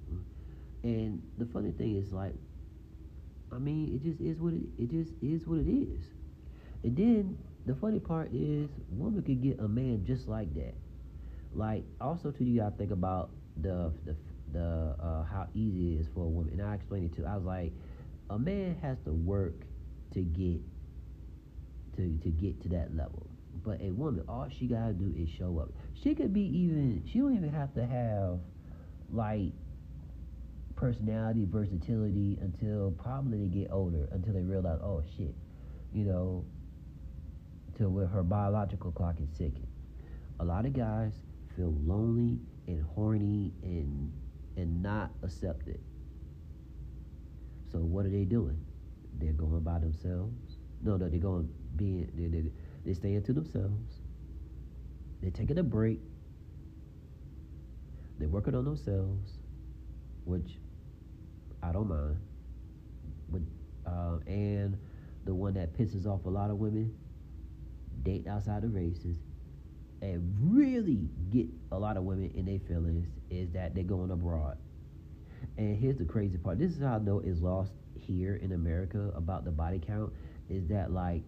And 0.82 1.22
the 1.38 1.46
funny 1.46 1.70
thing 1.70 1.96
is 1.96 2.12
like 2.12 2.34
i 3.52 3.58
mean 3.58 3.94
it 3.94 4.02
just 4.02 4.20
is 4.20 4.40
what 4.40 4.54
it, 4.54 4.62
it 4.78 4.90
just 4.90 5.12
is 5.22 5.46
what 5.46 5.58
it 5.58 5.70
is. 5.70 6.02
And 6.82 6.96
then 6.96 7.38
the 7.66 7.74
funny 7.74 8.00
part 8.00 8.30
is 8.32 8.68
woman 8.90 9.22
could 9.22 9.42
get 9.42 9.58
a 9.60 9.68
man 9.68 10.04
just 10.06 10.28
like 10.28 10.52
that 10.54 10.74
like 11.54 11.84
also 12.00 12.30
to 12.30 12.44
you 12.44 12.60
gotta 12.60 12.76
think 12.76 12.90
about 12.90 13.30
the 13.60 13.92
the 14.04 14.16
the 14.52 14.96
uh, 15.00 15.24
how 15.24 15.46
easy 15.54 15.94
it 15.94 16.00
is 16.00 16.06
for 16.14 16.24
a 16.24 16.28
woman 16.28 16.52
and 16.52 16.62
i 16.62 16.74
explained 16.74 17.10
it 17.10 17.16
too 17.16 17.24
i 17.26 17.36
was 17.36 17.44
like 17.44 17.72
a 18.30 18.38
man 18.38 18.76
has 18.82 18.98
to 19.04 19.12
work 19.12 19.54
to 20.12 20.20
get 20.20 20.60
to 21.96 22.18
to 22.22 22.30
get 22.30 22.60
to 22.62 22.68
that 22.70 22.94
level. 22.96 23.26
But 23.62 23.80
a 23.80 23.90
woman, 23.90 24.24
all 24.28 24.48
she 24.48 24.66
gotta 24.66 24.92
do 24.92 25.12
is 25.16 25.28
show 25.28 25.58
up. 25.58 25.70
She 25.94 26.14
could 26.14 26.32
be 26.32 26.40
even 26.40 27.02
she 27.06 27.18
don't 27.18 27.36
even 27.36 27.50
have 27.50 27.74
to 27.74 27.84
have 27.84 28.40
like 29.10 29.52
personality, 30.74 31.46
versatility 31.48 32.38
until 32.40 32.92
probably 32.92 33.46
they 33.46 33.58
get 33.60 33.70
older, 33.70 34.08
until 34.12 34.32
they 34.32 34.40
realize, 34.40 34.80
oh 34.82 35.02
shit, 35.16 35.34
you 35.92 36.04
know, 36.04 36.44
to 37.78 37.88
where 37.88 38.06
her 38.06 38.22
biological 38.22 38.92
clock 38.92 39.16
is 39.20 39.28
ticking. 39.36 39.66
A 40.40 40.44
lot 40.44 40.66
of 40.66 40.72
guys 40.72 41.12
feel 41.56 41.74
lonely 41.84 42.38
and 42.66 42.82
horny 42.94 43.52
and 43.62 44.12
and 44.56 44.82
not 44.82 45.10
accepted. 45.22 45.80
So 47.70 47.78
what 47.78 48.04
are 48.04 48.10
they 48.10 48.24
doing? 48.24 48.58
They're 49.18 49.32
going 49.32 49.60
by 49.60 49.78
themselves. 49.78 50.58
No, 50.82 50.96
no, 50.96 51.08
they're 51.08 51.18
going 51.18 51.48
being 51.76 52.10
they 52.14 52.26
they 52.26 52.50
they 52.84 52.94
staying 52.94 53.22
to 53.24 53.32
themselves. 53.32 54.00
They're 55.20 55.30
taking 55.30 55.58
a 55.58 55.62
break. 55.62 56.00
They're 58.18 58.28
working 58.28 58.54
on 58.54 58.64
themselves, 58.64 59.38
which 60.24 60.58
I 61.62 61.72
don't 61.72 61.88
mind. 61.88 62.16
But 63.30 63.42
uh, 63.90 64.18
and 64.26 64.76
the 65.24 65.34
one 65.34 65.54
that 65.54 65.72
pisses 65.78 66.06
off 66.06 66.24
a 66.26 66.30
lot 66.30 66.50
of 66.50 66.58
women, 66.58 66.92
date 68.02 68.26
outside 68.26 68.64
of 68.64 68.74
races, 68.74 69.18
and 70.00 70.36
really 70.40 71.08
get 71.30 71.46
a 71.70 71.78
lot 71.78 71.96
of 71.96 72.04
women 72.04 72.30
in 72.34 72.44
their 72.46 72.58
feelings 72.58 73.06
is 73.30 73.50
that 73.52 73.74
they're 73.74 73.84
going 73.84 74.10
abroad. 74.10 74.58
And 75.58 75.76
here's 75.76 75.96
the 75.98 76.04
crazy 76.04 76.38
part. 76.38 76.58
This 76.58 76.72
is 76.72 76.82
how 76.82 76.96
I 76.96 76.98
know 76.98 77.20
it's 77.20 77.40
lost 77.40 77.72
here 77.94 78.36
in 78.36 78.52
America 78.52 79.12
about 79.14 79.44
the 79.44 79.50
body 79.50 79.80
count. 79.84 80.12
Is 80.48 80.66
that 80.68 80.92
like 80.92 81.22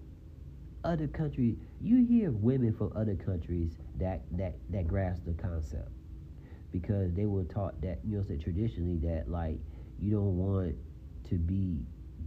other 0.82 1.06
countries? 1.06 1.56
You 1.80 2.04
hear 2.04 2.30
women 2.30 2.74
from 2.74 2.92
other 2.96 3.14
countries 3.14 3.72
that 3.98 4.22
that 4.32 4.56
that 4.70 4.86
grasp 4.86 5.24
the 5.24 5.32
concept 5.32 5.88
because 6.72 7.14
they 7.14 7.26
were 7.26 7.44
taught 7.44 7.80
that 7.82 8.00
you 8.04 8.16
know 8.16 8.24
say 8.24 8.36
traditionally 8.36 8.96
that 8.96 9.30
like 9.30 9.58
you 10.00 10.10
don't 10.10 10.36
want 10.36 10.74
to 11.28 11.36
be 11.36 11.78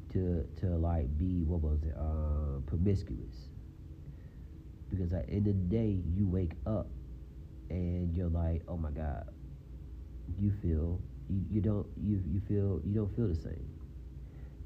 to 0.09 0.47
to 0.59 0.67
like 0.77 1.15
be 1.17 1.43
what 1.43 1.61
was 1.61 1.83
it 1.83 1.93
uh, 1.97 2.59
promiscuous 2.65 3.46
because 4.89 5.13
at 5.13 5.27
the 5.27 5.33
end 5.33 5.47
of 5.47 5.55
the 5.55 5.75
day 5.75 6.01
you 6.13 6.27
wake 6.27 6.53
up 6.65 6.87
and 7.69 8.15
you're 8.15 8.29
like 8.29 8.61
oh 8.67 8.77
my 8.77 8.91
god 8.91 9.25
you 10.39 10.51
feel 10.61 11.01
you, 11.29 11.41
you 11.49 11.61
don't 11.61 11.87
you 11.97 12.21
you 12.27 12.41
feel 12.47 12.81
you 12.85 12.93
don't 12.93 13.13
feel 13.15 13.27
the 13.27 13.35
same. 13.35 13.69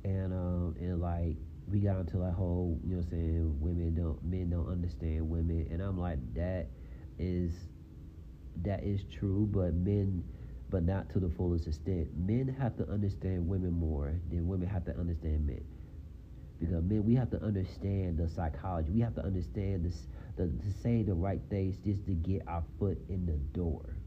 And 0.04 0.34
um 0.34 0.76
and 0.80 1.02
like 1.02 1.38
we 1.68 1.80
got 1.80 2.00
into 2.00 2.18
that 2.18 2.34
whole 2.34 2.80
you 2.84 2.96
know 2.96 2.98
what 2.98 3.06
I'm 3.06 3.12
saying 3.12 3.62
women 3.62 3.96
don't 3.96 4.24
men 4.24 4.50
don't 4.50 4.70
understand 4.70 5.30
women. 5.30 5.68
And 5.72 5.82
I'm 5.82 6.00
like 6.00 6.20
that 6.36 6.68
is 7.20 7.54
that 8.64 8.84
is 8.84 9.04
true 9.12 9.48
but 9.52 9.74
men 9.74 10.24
but 10.70 10.84
not 10.84 11.10
to 11.12 11.20
the 11.20 11.30
fullest 11.30 11.68
extent. 11.68 12.08
Men 12.18 12.48
have 12.60 12.78
to 12.78 12.90
understand 12.90 13.48
women 13.48 13.74
more 13.74 14.14
than 14.30 14.48
women 14.48 14.68
have 14.68 14.86
to 14.86 14.98
understand 14.98 15.46
men 15.46 15.64
because 16.62 16.84
man 16.84 17.04
we 17.06 17.16
have 17.16 17.30
to 17.30 17.42
understand 17.44 18.18
the 18.18 18.30
psychology 18.30 18.90
we 18.92 19.02
have 19.02 19.16
to 19.16 19.24
understand 19.24 19.84
this 19.84 20.08
the, 20.38 20.44
to 20.44 20.72
say 20.82 21.04
the 21.04 21.14
right 21.14 21.42
things 21.50 21.76
just 21.84 22.06
to 22.06 22.14
get 22.14 22.42
our 22.48 22.64
foot 22.80 22.98
in 23.10 23.26
the 23.26 23.38
door 23.58 23.98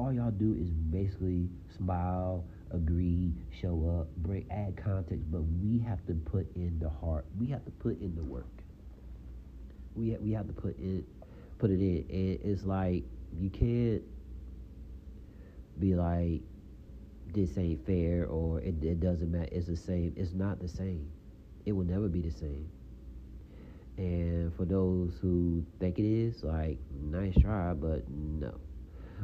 all 0.00 0.12
y'all 0.12 0.30
do 0.30 0.56
is 0.58 0.70
basically 0.70 1.48
smile, 1.76 2.44
agree, 2.70 3.32
show 3.60 4.00
up, 4.00 4.08
bring 4.16 4.46
add 4.50 4.74
context, 4.82 5.30
but 5.30 5.42
we 5.62 5.78
have 5.78 6.04
to 6.06 6.14
put 6.14 6.46
in 6.56 6.78
the 6.78 6.88
heart. 6.88 7.26
We 7.38 7.48
have 7.48 7.64
to 7.66 7.70
put 7.70 8.00
in 8.00 8.16
the 8.16 8.22
work. 8.22 8.46
We 9.94 10.12
ha- 10.12 10.18
we 10.20 10.32
have 10.32 10.46
to 10.46 10.54
put 10.54 10.78
in 10.78 11.04
put 11.58 11.70
it 11.70 11.80
in. 11.80 12.06
And 12.08 12.38
it's 12.50 12.64
like 12.64 13.04
you 13.38 13.50
can't 13.50 14.02
be 15.78 15.94
like 15.94 16.40
this 17.34 17.58
ain't 17.58 17.84
fair 17.86 18.26
or 18.26 18.60
it, 18.60 18.82
it 18.82 19.00
doesn't 19.00 19.30
matter. 19.30 19.48
It's 19.52 19.66
the 19.66 19.76
same. 19.76 20.14
It's 20.16 20.32
not 20.32 20.60
the 20.60 20.68
same. 20.68 21.10
It 21.70 21.76
will 21.76 21.84
never 21.84 22.08
be 22.08 22.20
the 22.20 22.32
same. 22.32 22.68
And 23.96 24.52
for 24.56 24.64
those 24.64 25.16
who 25.22 25.64
think 25.78 26.00
it 26.00 26.04
is, 26.04 26.42
like 26.42 26.78
nice 27.00 27.36
try, 27.40 27.74
but 27.74 28.02
no. 28.10 28.58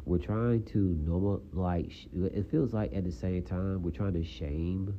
We're 0.05 0.19
trying 0.19 0.63
to 0.67 0.79
normal 0.79 1.43
like 1.53 1.91
it 2.15 2.49
feels 2.49 2.73
like 2.73 2.95
at 2.95 3.03
the 3.03 3.11
same 3.11 3.43
time 3.43 3.83
we're 3.83 3.91
trying 3.91 4.13
to 4.13 4.23
shame 4.23 4.97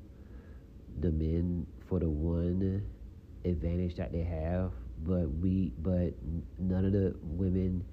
the 1.00 1.10
men 1.10 1.66
for 1.88 2.00
the 2.00 2.10
one 2.10 2.84
advantage 3.46 3.96
that 3.96 4.12
they 4.12 4.24
have 4.24 4.74
but 5.06 5.32
we 5.40 5.72
but 5.78 6.16
none 6.60 6.84
of 6.84 6.92
the 6.92 7.16
women 7.22 7.86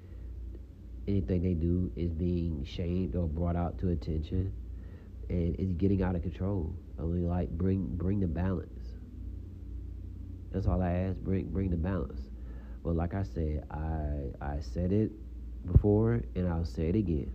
anything 1.06 1.42
they 1.42 1.54
do 1.54 1.92
is 1.94 2.10
being 2.10 2.64
shamed 2.64 3.14
or 3.14 3.28
brought 3.28 3.54
out 3.54 3.78
to 3.78 3.90
attention 3.90 4.52
and 5.28 5.54
it's 5.60 5.74
getting 5.74 6.02
out 6.02 6.16
of 6.16 6.22
control. 6.22 6.74
Mean 6.98 7.28
like 7.28 7.50
bring 7.50 7.86
bring 7.96 8.18
the 8.18 8.26
balance 8.26 8.73
that's 10.54 10.66
all 10.66 10.80
i 10.80 10.90
ask 10.90 11.18
bring 11.18 11.44
bring 11.48 11.68
the 11.68 11.76
balance 11.76 12.22
but 12.82 12.96
like 12.96 13.12
i 13.12 13.22
said 13.22 13.62
i 13.70 14.30
i 14.40 14.60
said 14.60 14.92
it 14.92 15.10
before, 15.66 16.22
and 16.34 16.48
I'll 16.48 16.64
say 16.64 16.88
it 16.88 16.96
again. 16.96 17.32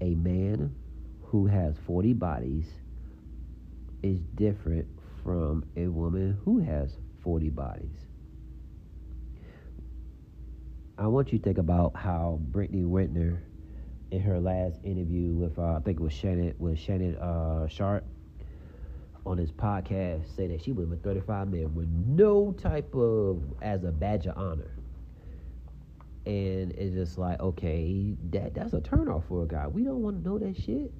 A 0.00 0.14
man 0.14 0.74
who 1.22 1.46
has 1.46 1.76
40 1.86 2.12
bodies 2.14 2.66
is 4.02 4.18
different 4.34 4.86
from 5.22 5.64
a 5.76 5.86
woman 5.86 6.38
who 6.44 6.58
has 6.58 6.96
40 7.22 7.50
bodies. 7.50 8.06
I 10.98 11.06
want 11.06 11.32
you 11.32 11.38
to 11.38 11.44
think 11.44 11.58
about 11.58 11.96
how 11.96 12.38
Brittany 12.40 12.84
Renner, 12.84 13.42
in 14.10 14.20
her 14.20 14.40
last 14.40 14.80
interview 14.84 15.32
with, 15.32 15.58
uh, 15.58 15.76
I 15.76 15.80
think 15.80 16.00
it 16.00 16.02
was 16.02 16.12
Shannon, 16.12 16.54
with 16.58 16.78
Shannon 16.78 17.16
uh, 17.16 17.66
Sharpe, 17.68 18.04
on 19.24 19.38
his 19.38 19.52
podcast 19.52 20.34
say 20.36 20.46
that 20.48 20.62
she 20.62 20.72
was 20.72 20.88
with 20.88 21.02
35 21.02 21.48
men 21.48 21.74
with 21.74 21.88
no 21.88 22.52
type 22.52 22.94
of 22.94 23.42
as 23.62 23.84
a 23.84 23.92
badge 23.92 24.26
of 24.26 24.36
honor. 24.36 24.70
And 26.24 26.72
it's 26.72 26.94
just 26.94 27.18
like, 27.18 27.40
okay, 27.40 28.14
that 28.30 28.54
that's 28.54 28.72
a 28.74 28.80
turnoff 28.80 29.26
for 29.28 29.42
a 29.42 29.46
guy. 29.46 29.66
We 29.66 29.82
don't 29.82 30.02
want 30.02 30.22
to 30.22 30.28
know 30.28 30.38
that 30.38 30.56
shit. 30.56 30.92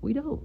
We 0.00 0.12
don't. 0.12 0.42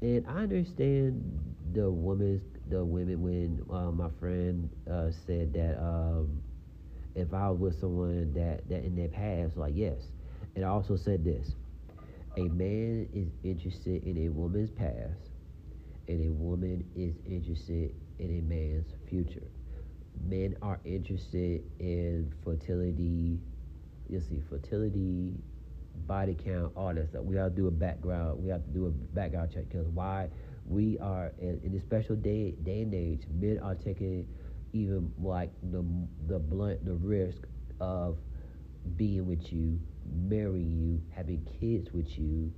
And 0.00 0.26
I 0.28 0.42
understand 0.42 1.54
the 1.72 1.90
women's 1.90 2.42
the 2.68 2.84
women 2.84 3.20
when 3.20 3.64
uh, 3.70 3.90
my 3.90 4.08
friend 4.20 4.70
uh, 4.90 5.10
said 5.26 5.52
that 5.54 5.78
um, 5.78 6.40
if 7.14 7.32
I 7.34 7.50
was 7.50 7.58
with 7.58 7.80
someone 7.80 8.32
that 8.34 8.68
that 8.68 8.84
in 8.84 8.94
their 8.94 9.08
past, 9.08 9.56
like 9.56 9.72
yes, 9.74 9.98
and 10.54 10.64
I 10.64 10.68
also 10.68 10.96
said 10.96 11.24
this: 11.24 11.54
a 12.36 12.48
man 12.48 13.08
is 13.12 13.28
interested 13.42 14.04
in 14.04 14.26
a 14.26 14.28
woman's 14.28 14.70
past, 14.70 15.30
and 16.08 16.20
a 16.24 16.32
woman 16.32 16.84
is 16.94 17.14
interested 17.26 17.94
in 18.18 18.38
a 18.38 18.42
man's 18.42 18.86
future. 19.08 19.46
Men 20.28 20.56
are 20.62 20.80
interested 20.84 21.62
in 21.80 22.32
fertility. 22.44 23.40
You 24.08 24.20
see, 24.20 24.42
fertility, 24.48 25.34
body 26.06 26.34
count, 26.34 26.72
all 26.76 26.94
that 26.94 27.08
stuff. 27.08 27.24
We 27.24 27.36
have 27.36 27.50
to 27.50 27.56
do 27.56 27.66
a 27.68 27.70
background. 27.70 28.42
We 28.42 28.50
have 28.50 28.64
to 28.64 28.70
do 28.70 28.86
a 28.86 28.90
background 28.90 29.50
check 29.52 29.68
because 29.68 29.86
why? 29.88 30.28
we 30.66 30.98
are 30.98 31.32
in, 31.38 31.60
in 31.62 31.72
this 31.72 31.82
special 31.82 32.16
day 32.16 32.52
day 32.62 32.82
and 32.82 32.94
age. 32.94 33.22
Men 33.30 33.58
are 33.62 33.74
taking 33.74 34.26
even 34.72 35.12
like 35.20 35.50
the 35.70 35.84
the 36.26 36.38
blunt 36.38 36.84
the 36.84 36.94
risk 36.94 37.38
of 37.80 38.18
being 38.96 39.26
with 39.26 39.52
you, 39.52 39.78
marrying 40.28 40.70
you, 40.70 41.00
having 41.14 41.46
kids 41.60 41.92
with 41.92 42.18
you. 42.18 42.52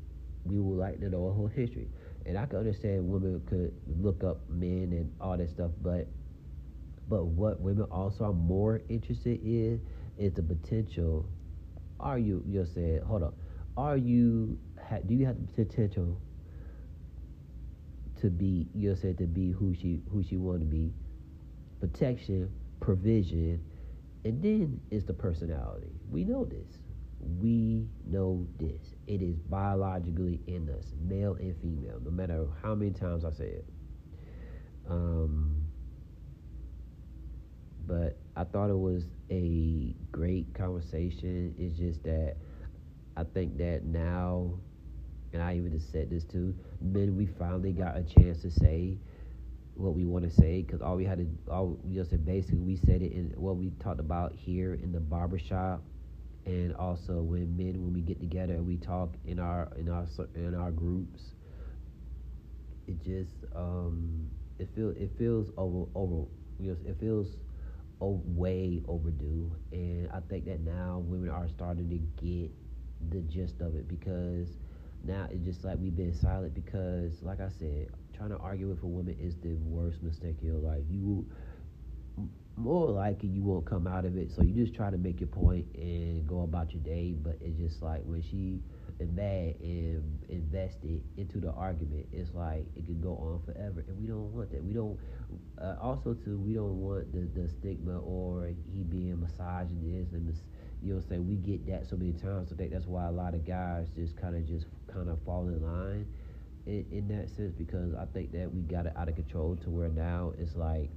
We 0.44 0.60
would 0.60 0.78
like 0.78 1.00
to 1.00 1.08
know 1.08 1.26
a 1.26 1.32
whole 1.32 1.48
history, 1.48 1.88
and 2.26 2.36
I 2.36 2.46
can 2.46 2.58
understand 2.58 3.08
women 3.08 3.40
could 3.46 3.72
look 4.00 4.24
up 4.24 4.48
men 4.50 4.92
and 4.92 5.12
all 5.20 5.36
that 5.36 5.48
stuff, 5.48 5.70
but 5.82 6.08
but 7.08 7.24
what 7.26 7.60
women 7.60 7.84
also 7.84 8.24
are 8.24 8.32
more 8.32 8.82
interested 8.88 9.40
in 9.42 9.80
is 10.18 10.32
the 10.34 10.42
potential. 10.42 11.28
Are 12.00 12.18
you? 12.18 12.42
You'll 12.46 12.66
say, 12.66 13.00
hold 13.06 13.22
on. 13.22 13.34
Are 13.76 13.96
you? 13.96 14.58
Do 15.06 15.14
you 15.14 15.24
have 15.26 15.36
the 15.40 15.64
potential 15.64 16.20
to 18.20 18.30
be 18.30 18.66
you're 18.74 18.96
said 18.96 19.18
to 19.18 19.26
be 19.26 19.50
who 19.50 19.74
she 19.74 20.02
who 20.10 20.22
she 20.22 20.36
want 20.36 20.60
to 20.60 20.66
be 20.66 20.92
protection 21.80 22.50
provision 22.80 23.62
and 24.24 24.42
then 24.42 24.80
is 24.90 25.04
the 25.04 25.12
personality 25.12 25.90
we 26.10 26.24
know 26.24 26.44
this 26.44 26.85
we 27.20 27.88
know 28.06 28.46
this. 28.58 28.94
It 29.06 29.22
is 29.22 29.36
biologically 29.38 30.40
in 30.46 30.68
us 30.70 30.92
male 31.00 31.34
and 31.34 31.54
female 31.60 32.00
no 32.04 32.10
matter 32.10 32.46
how 32.62 32.74
many 32.74 32.90
times 32.90 33.24
i 33.24 33.30
say 33.30 33.48
it. 33.48 33.64
Um, 34.88 35.62
but 37.86 38.18
i 38.36 38.44
thought 38.44 38.70
it 38.70 38.78
was 38.78 39.04
a 39.30 39.94
great 40.12 40.52
conversation. 40.54 41.54
It's 41.58 41.76
just 41.76 42.02
that 42.04 42.36
i 43.16 43.24
think 43.24 43.56
that 43.58 43.84
now 43.84 44.58
and 45.36 45.42
I 45.42 45.54
even 45.56 45.70
just 45.70 45.92
said 45.92 46.08
this 46.10 46.24
too. 46.24 46.54
Men, 46.80 47.16
we 47.16 47.26
finally 47.26 47.72
got 47.72 47.96
a 47.96 48.02
chance 48.02 48.40
to 48.42 48.50
say 48.50 48.96
what 49.74 49.94
we 49.94 50.06
want 50.06 50.24
to 50.24 50.30
say 50.30 50.62
because 50.62 50.80
all 50.80 50.96
we 50.96 51.04
had 51.04 51.18
to, 51.18 51.52
all 51.52 51.78
we 51.84 51.94
just 51.94 52.10
said 52.10 52.24
basically 52.24 52.60
we 52.60 52.76
said 52.76 53.02
it 53.02 53.12
in 53.12 53.34
what 53.36 53.56
we 53.56 53.70
talked 53.78 54.00
about 54.00 54.32
here 54.34 54.74
in 54.74 54.92
the 54.92 55.00
barbershop, 55.00 55.82
and 56.46 56.74
also 56.76 57.22
when 57.22 57.56
men 57.56 57.82
when 57.82 57.92
we 57.92 58.00
get 58.02 58.20
together 58.20 58.54
and 58.54 58.66
we 58.66 58.76
talk 58.78 59.14
in 59.26 59.38
our 59.40 59.68
in 59.76 59.88
our 59.90 60.06
in 60.34 60.54
our 60.54 60.72
groups. 60.72 61.34
It 62.86 63.02
just 63.02 63.44
um 63.54 64.30
it 64.58 64.68
feels 64.74 64.96
it 64.96 65.10
feels 65.18 65.50
over 65.56 65.86
over 65.94 66.26
you 66.58 66.70
know 66.72 66.76
it 66.86 66.98
feels 67.00 67.36
oh, 68.00 68.20
way 68.26 68.82
overdue, 68.88 69.50
and 69.72 70.08
I 70.12 70.20
think 70.28 70.44
that 70.46 70.60
now 70.60 71.02
women 71.06 71.30
are 71.30 71.48
starting 71.48 71.88
to 71.90 71.98
get 72.24 72.50
the 73.10 73.20
gist 73.22 73.60
of 73.60 73.74
it 73.76 73.88
because 73.88 74.58
now 75.04 75.28
it's 75.30 75.44
just 75.44 75.64
like 75.64 75.78
we've 75.80 75.96
been 75.96 76.12
silent 76.14 76.54
because, 76.54 77.22
like 77.22 77.40
I 77.40 77.48
said, 77.48 77.88
trying 78.14 78.30
to 78.30 78.38
argue 78.38 78.68
with 78.68 78.82
a 78.82 78.86
woman 78.86 79.16
is 79.20 79.36
the 79.36 79.54
worst 79.54 80.02
mistake 80.02 80.38
of 80.38 80.44
your 80.44 80.58
life. 80.58 80.82
You 80.90 81.26
more 82.56 82.88
likely 82.88 83.28
you 83.28 83.42
won't 83.42 83.66
come 83.66 83.86
out 83.86 84.04
of 84.04 84.16
it. 84.16 84.30
So 84.32 84.42
you 84.42 84.52
just 84.52 84.74
try 84.74 84.90
to 84.90 84.98
make 84.98 85.20
your 85.20 85.28
point 85.28 85.66
and 85.74 86.26
go 86.26 86.42
about 86.42 86.72
your 86.72 86.82
day. 86.82 87.14
But 87.22 87.36
it's 87.40 87.58
just 87.58 87.82
like 87.82 88.02
when 88.04 88.22
she 88.22 88.60
is 88.98 89.10
mad 89.12 89.56
and 89.60 90.24
invested 90.28 91.02
into 91.16 91.38
the 91.38 91.52
argument, 91.52 92.06
it's 92.12 92.34
like 92.34 92.66
it 92.74 92.86
could 92.86 93.02
go 93.02 93.14
on 93.16 93.42
forever, 93.44 93.84
and 93.86 94.00
we 94.00 94.06
don't 94.06 94.32
want 94.32 94.50
that. 94.52 94.64
We 94.64 94.72
don't. 94.72 94.98
Uh, 95.60 95.76
also, 95.80 96.14
too, 96.14 96.38
we 96.38 96.54
don't 96.54 96.80
want 96.80 97.12
the 97.12 97.28
the 97.40 97.48
stigma 97.48 97.98
or 98.00 98.50
he 98.72 98.82
being 98.82 99.20
misogynist 99.20 100.12
and. 100.12 100.26
Mis- 100.26 100.42
you 100.82 100.94
know 100.94 101.00
saying? 101.00 101.26
We 101.26 101.36
get 101.36 101.66
that 101.68 101.88
so 101.88 101.96
many 101.96 102.12
times. 102.12 102.52
I 102.52 102.56
think 102.56 102.70
that's 102.70 102.86
why 102.86 103.06
a 103.06 103.10
lot 103.10 103.34
of 103.34 103.46
guys 103.46 103.88
just 103.96 104.16
kind 104.16 104.36
of 104.36 104.46
just 104.46 104.66
kind 104.92 105.08
of 105.08 105.18
fall 105.24 105.48
in 105.48 105.62
line 105.62 106.06
in, 106.66 106.84
in 106.90 107.08
that 107.08 107.30
sense 107.30 107.52
because 107.52 107.94
I 107.94 108.04
think 108.12 108.32
that 108.32 108.52
we 108.52 108.60
got 108.62 108.86
it 108.86 108.92
out 108.96 109.08
of 109.08 109.14
control 109.14 109.56
to 109.56 109.70
where 109.70 109.88
now 109.88 110.32
it's 110.38 110.54
like 110.54 110.90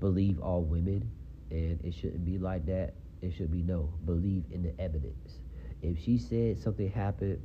believe 0.00 0.40
all 0.40 0.62
women 0.62 1.10
and 1.50 1.80
it 1.84 1.94
shouldn't 1.94 2.24
be 2.24 2.38
like 2.38 2.66
that. 2.66 2.94
It 3.22 3.32
should 3.34 3.50
be 3.50 3.62
no. 3.62 3.92
Believe 4.04 4.44
in 4.50 4.62
the 4.62 4.80
evidence. 4.80 5.40
If 5.82 6.02
she 6.02 6.18
said 6.18 6.58
something 6.58 6.90
happened 6.90 7.40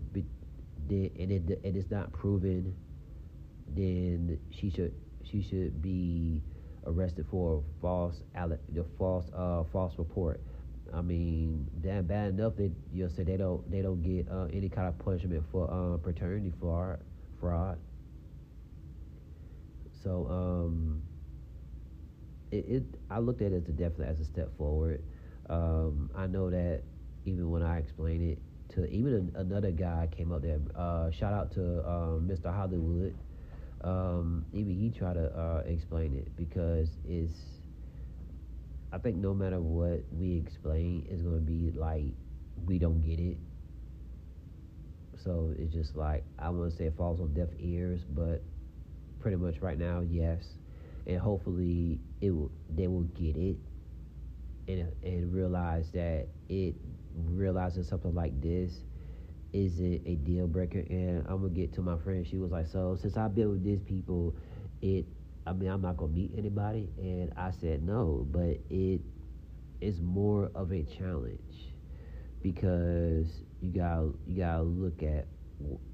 then, 0.88 1.10
and 1.18 1.32
it 1.32 1.60
and 1.64 1.76
it's 1.76 1.90
not 1.90 2.12
proven, 2.12 2.76
then 3.76 4.40
she 4.52 4.70
should 4.70 4.94
she 5.24 5.42
should 5.42 5.82
be 5.82 6.42
arrested 6.86 7.26
for 7.32 7.64
false 7.82 8.22
the 8.36 8.86
false 8.98 9.30
uh, 9.36 9.64
false 9.72 9.98
report 9.98 10.42
I 10.94 11.02
mean, 11.02 11.68
damn 11.82 12.06
bad 12.06 12.30
enough 12.30 12.56
that 12.58 12.72
you'll 12.94 13.10
say 13.10 13.24
they 13.24 13.38
don't 13.38 13.70
they 13.70 13.82
don't 13.82 14.02
get 14.04 14.30
uh, 14.30 14.46
any 14.54 14.70
kind 14.70 14.88
of 14.88 14.98
punishment 15.00 15.44
for 15.52 15.70
uh, 15.70 15.98
paternity 15.98 16.54
fraud 16.60 17.00
fraud. 17.40 17.80
So 20.04 20.28
um, 20.30 21.02
it, 22.54 22.66
it 22.68 22.84
I 23.10 23.20
looked 23.20 23.42
at 23.42 23.52
it 23.52 23.64
as 23.64 23.70
a 23.70 23.72
definitely 23.72 24.06
as 24.08 24.20
a 24.20 24.26
step 24.26 24.56
forward. 24.58 25.04
Um, 25.50 26.10
I 26.16 26.28
know 26.28 26.50
that 26.50 26.84
even 27.26 27.50
when 27.50 27.64
I 27.64 27.80
explained 27.80 28.32
it 28.32 28.40
to 28.76 28.86
even 28.88 29.32
a, 29.36 29.40
another 29.40 29.72
guy 29.72 30.08
came 30.16 30.32
up 30.32 30.42
there. 30.42 30.60
Uh, 30.76 31.12
shout 31.12 31.34
out 31.34 31.52
to 31.54 31.60
Mr. 31.60 32.48
Um, 32.48 32.54
Hollywood. 32.54 33.16
Um, 33.84 34.46
even 34.54 34.76
he 34.80 34.90
tried 34.90 35.16
to 35.16 35.26
uh, 35.38 35.64
explain 35.66 36.16
it 36.16 36.36
because 36.38 36.90
it's 37.06 37.38
I 38.94 39.00
think 39.00 39.18
no 39.18 39.34
matter 39.34 39.60
what 39.60 40.04
we 40.12 40.38
explain, 40.38 41.06
it's 41.10 41.22
gonna 41.22 41.38
be 41.38 41.72
like 41.76 42.14
we 42.66 42.78
don't 42.78 43.02
get 43.02 43.20
it. 43.20 43.38
So 45.24 45.54
it's 45.58 45.74
just 45.74 45.96
like 45.96 46.24
I 46.38 46.50
want 46.50 46.72
to 46.72 46.78
say 46.78 46.86
it 46.86 46.96
falls 46.96 47.20
on 47.20 47.34
deaf 47.34 47.50
ears, 47.60 48.02
but 48.10 48.42
pretty 49.20 49.38
much 49.38 49.60
right 49.62 49.78
now, 49.80 50.02
yes, 50.02 50.44
and 51.08 51.18
hopefully 51.18 52.00
it 52.24 52.32
will 52.32 52.50
they 52.74 52.88
will 52.88 53.04
get 53.20 53.36
it 53.36 53.58
and 54.70 54.90
and 55.04 55.34
realize 55.34 55.92
that 55.92 56.28
it 56.48 56.74
realizing 57.14 57.84
something 57.84 58.16
like 58.16 58.42
this 58.42 58.86
is 59.52 59.80
it 59.80 60.02
a 60.06 60.16
deal 60.16 60.48
breaker. 60.48 60.80
And 60.90 61.26
I'm 61.28 61.42
gonna 61.42 61.50
get 61.50 61.74
to 61.74 61.82
my 61.82 61.98
friend. 61.98 62.26
She 62.26 62.38
was 62.38 62.52
like, 62.52 62.68
so 62.68 62.98
since 63.00 63.18
I've 63.18 63.36
been 63.36 63.50
with 63.50 63.64
these 63.64 63.82
people, 63.82 64.34
it 64.82 65.06
I 65.46 65.52
mean, 65.52 65.70
I'm 65.70 65.82
not 65.82 65.98
gonna 65.98 66.14
meet 66.14 66.32
anybody, 66.38 66.90
and 66.98 67.34
I 67.36 67.52
said 67.52 67.84
no, 67.84 68.26
but 68.32 68.58
it 68.70 69.02
is 69.82 70.00
more 70.00 70.50
of 70.56 70.72
a 70.72 70.84
challenge 70.84 71.74
because 72.42 73.28
you 73.60 73.72
got 73.72 74.06
you 74.26 74.38
gotta 74.38 74.64
look 74.64 75.04
at 75.04 75.28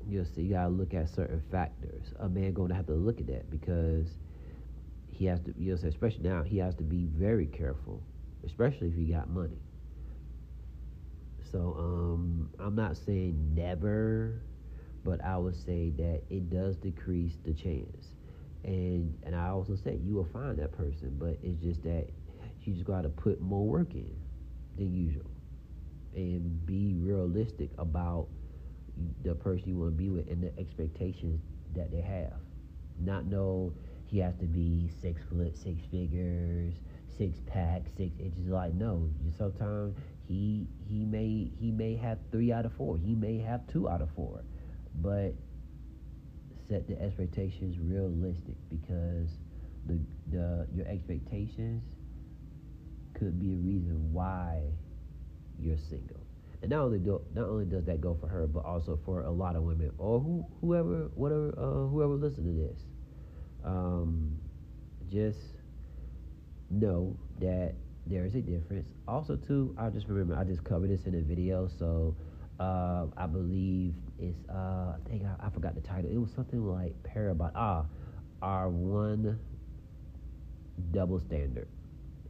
you 0.07 0.19
know, 0.19 0.25
see, 0.35 0.43
you 0.43 0.53
gotta 0.53 0.69
look 0.69 0.93
at 0.93 1.09
certain 1.09 1.41
factors. 1.51 2.13
A 2.19 2.29
man 2.29 2.53
gonna 2.53 2.75
have 2.75 2.85
to 2.85 2.93
look 2.93 3.19
at 3.19 3.27
that 3.27 3.49
because 3.49 4.05
he 5.19 5.27
has 5.27 5.41
to, 5.43 5.55
you 5.59 5.75
know, 5.75 5.89
especially 5.89 6.29
now, 6.29 6.43
he 6.43 6.59
has 6.59 6.75
to 6.77 6.83
be 6.85 7.07
very 7.07 7.47
careful, 7.47 8.03
especially 8.45 8.89
if 8.89 8.95
he 8.95 9.05
got 9.07 9.29
money. 9.29 9.61
So 11.51 11.75
um, 11.79 12.49
I'm 12.59 12.75
not 12.75 12.97
saying 12.97 13.55
never, 13.55 14.43
but 15.03 15.23
I 15.23 15.37
would 15.37 15.55
say 15.55 15.91
that 15.97 16.23
it 16.29 16.49
does 16.49 16.77
decrease 16.77 17.37
the 17.45 17.53
chance 17.53 18.15
and 18.63 19.17
and 19.23 19.35
I 19.35 19.49
also 19.49 19.75
said 19.75 20.01
you 20.03 20.15
will 20.15 20.25
find 20.25 20.57
that 20.59 20.73
person, 20.73 21.15
but 21.19 21.37
it's 21.43 21.61
just 21.61 21.83
that 21.83 22.09
you 22.63 22.73
just 22.73 22.85
got 22.85 23.03
to 23.03 23.09
put 23.09 23.41
more 23.41 23.65
work 23.65 23.95
in 23.95 24.15
than 24.77 24.93
usual, 24.93 25.31
and 26.15 26.65
be 26.65 26.95
realistic 26.97 27.71
about 27.79 28.27
the 29.23 29.35
person 29.35 29.69
you 29.69 29.77
want 29.77 29.91
to 29.93 29.97
be 29.97 30.09
with 30.09 30.29
and 30.29 30.43
the 30.43 30.59
expectations 30.59 31.41
that 31.75 31.91
they 31.91 32.01
have. 32.01 32.33
Not 32.99 33.25
know 33.25 33.73
he 34.09 34.17
has 34.19 34.35
to 34.37 34.45
be 34.45 34.89
six 35.01 35.21
foot, 35.29 35.55
six 35.55 35.81
figures, 35.91 36.73
six 37.15 37.37
pack, 37.45 37.83
six 37.95 38.17
inches. 38.19 38.47
Like 38.47 38.73
no, 38.73 39.09
sometimes 39.37 39.95
he 40.27 40.65
he 40.87 41.05
may 41.05 41.51
he 41.59 41.71
may 41.71 41.95
have 41.95 42.17
three 42.31 42.51
out 42.51 42.65
of 42.65 42.73
four. 42.73 42.97
He 42.97 43.13
may 43.13 43.37
have 43.39 43.67
two 43.67 43.87
out 43.87 44.01
of 44.01 44.09
four, 44.15 44.43
but 44.95 45.33
set 46.67 46.87
the 46.87 46.99
expectations 46.99 47.77
realistic 47.79 48.55
because 48.69 49.29
the 49.85 49.99
the 50.31 50.67
your 50.73 50.87
expectations 50.87 51.83
could 53.13 53.39
be 53.39 53.53
a 53.53 53.57
reason 53.57 54.11
why 54.11 54.61
you're 55.59 55.77
single. 55.77 56.21
And 56.61 56.71
not 56.71 56.81
only 56.81 56.99
do, 56.99 57.21
not 57.33 57.45
only 57.45 57.65
does 57.65 57.85
that 57.85 58.01
go 58.01 58.17
for 58.19 58.27
her, 58.27 58.47
but 58.47 58.65
also 58.65 58.99
for 59.05 59.21
a 59.21 59.31
lot 59.31 59.55
of 59.55 59.63
women 59.63 59.91
or 59.97 60.19
who, 60.19 60.45
whoever 60.61 61.09
whatever 61.15 61.53
uh, 61.57 61.87
whoever 61.87 62.13
listen 62.13 62.43
to 62.45 62.51
this. 62.51 62.85
Um, 63.63 64.39
just 65.11 65.39
know 66.69 67.15
that 67.39 67.73
there 68.05 68.25
is 68.25 68.35
a 68.35 68.41
difference. 68.41 68.87
Also, 69.07 69.35
too, 69.35 69.75
I 69.77 69.89
just 69.89 70.07
remember 70.07 70.35
I 70.35 70.43
just 70.43 70.63
covered 70.63 70.89
this 70.89 71.05
in 71.05 71.15
a 71.15 71.21
video, 71.21 71.69
so 71.79 72.15
uh, 72.59 73.05
I 73.17 73.25
believe 73.27 73.93
it's 74.17 74.37
uh, 74.49 74.93
I 74.93 75.09
think 75.09 75.23
I, 75.23 75.47
I, 75.47 75.49
forgot 75.49 75.75
the 75.75 75.81
title. 75.81 76.09
It 76.11 76.17
was 76.17 76.31
something 76.35 76.65
like 76.65 76.93
Parabot. 77.03 77.51
Ah, 77.55 77.85
our 78.41 78.69
one 78.69 79.39
double 80.91 81.19
standard, 81.19 81.67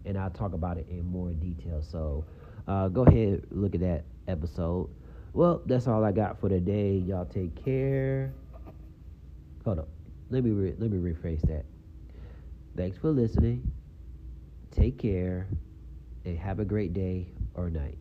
and 0.06 0.18
I'll 0.18 0.30
talk 0.30 0.54
about 0.54 0.78
it 0.78 0.88
in 0.90 1.06
more 1.06 1.32
detail. 1.32 1.82
So 1.82 2.26
uh, 2.68 2.88
go 2.90 3.04
ahead 3.04 3.44
look 3.52 3.76
at 3.76 3.82
that 3.82 4.04
episode. 4.28 4.90
Well, 5.34 5.62
that's 5.66 5.88
all 5.88 6.04
I 6.04 6.12
got 6.12 6.40
for 6.40 6.50
today. 6.50 6.94
Y'all 6.94 7.26
take 7.26 7.64
care. 7.64 8.34
Hold 9.64 9.80
up. 9.80 9.99
Let 10.30 10.44
me 10.44 10.52
re- 10.52 10.76
let 10.78 10.92
me 10.92 10.98
rephrase 10.98 11.42
that. 11.48 11.66
Thanks 12.76 12.98
for 12.98 13.10
listening. 13.10 13.72
Take 14.72 15.00
care 15.00 15.48
and 16.26 16.38
have 16.38 16.60
a 16.60 16.66
great 16.66 16.94
day 16.94 17.34
or 17.56 17.70
night. 17.70 17.98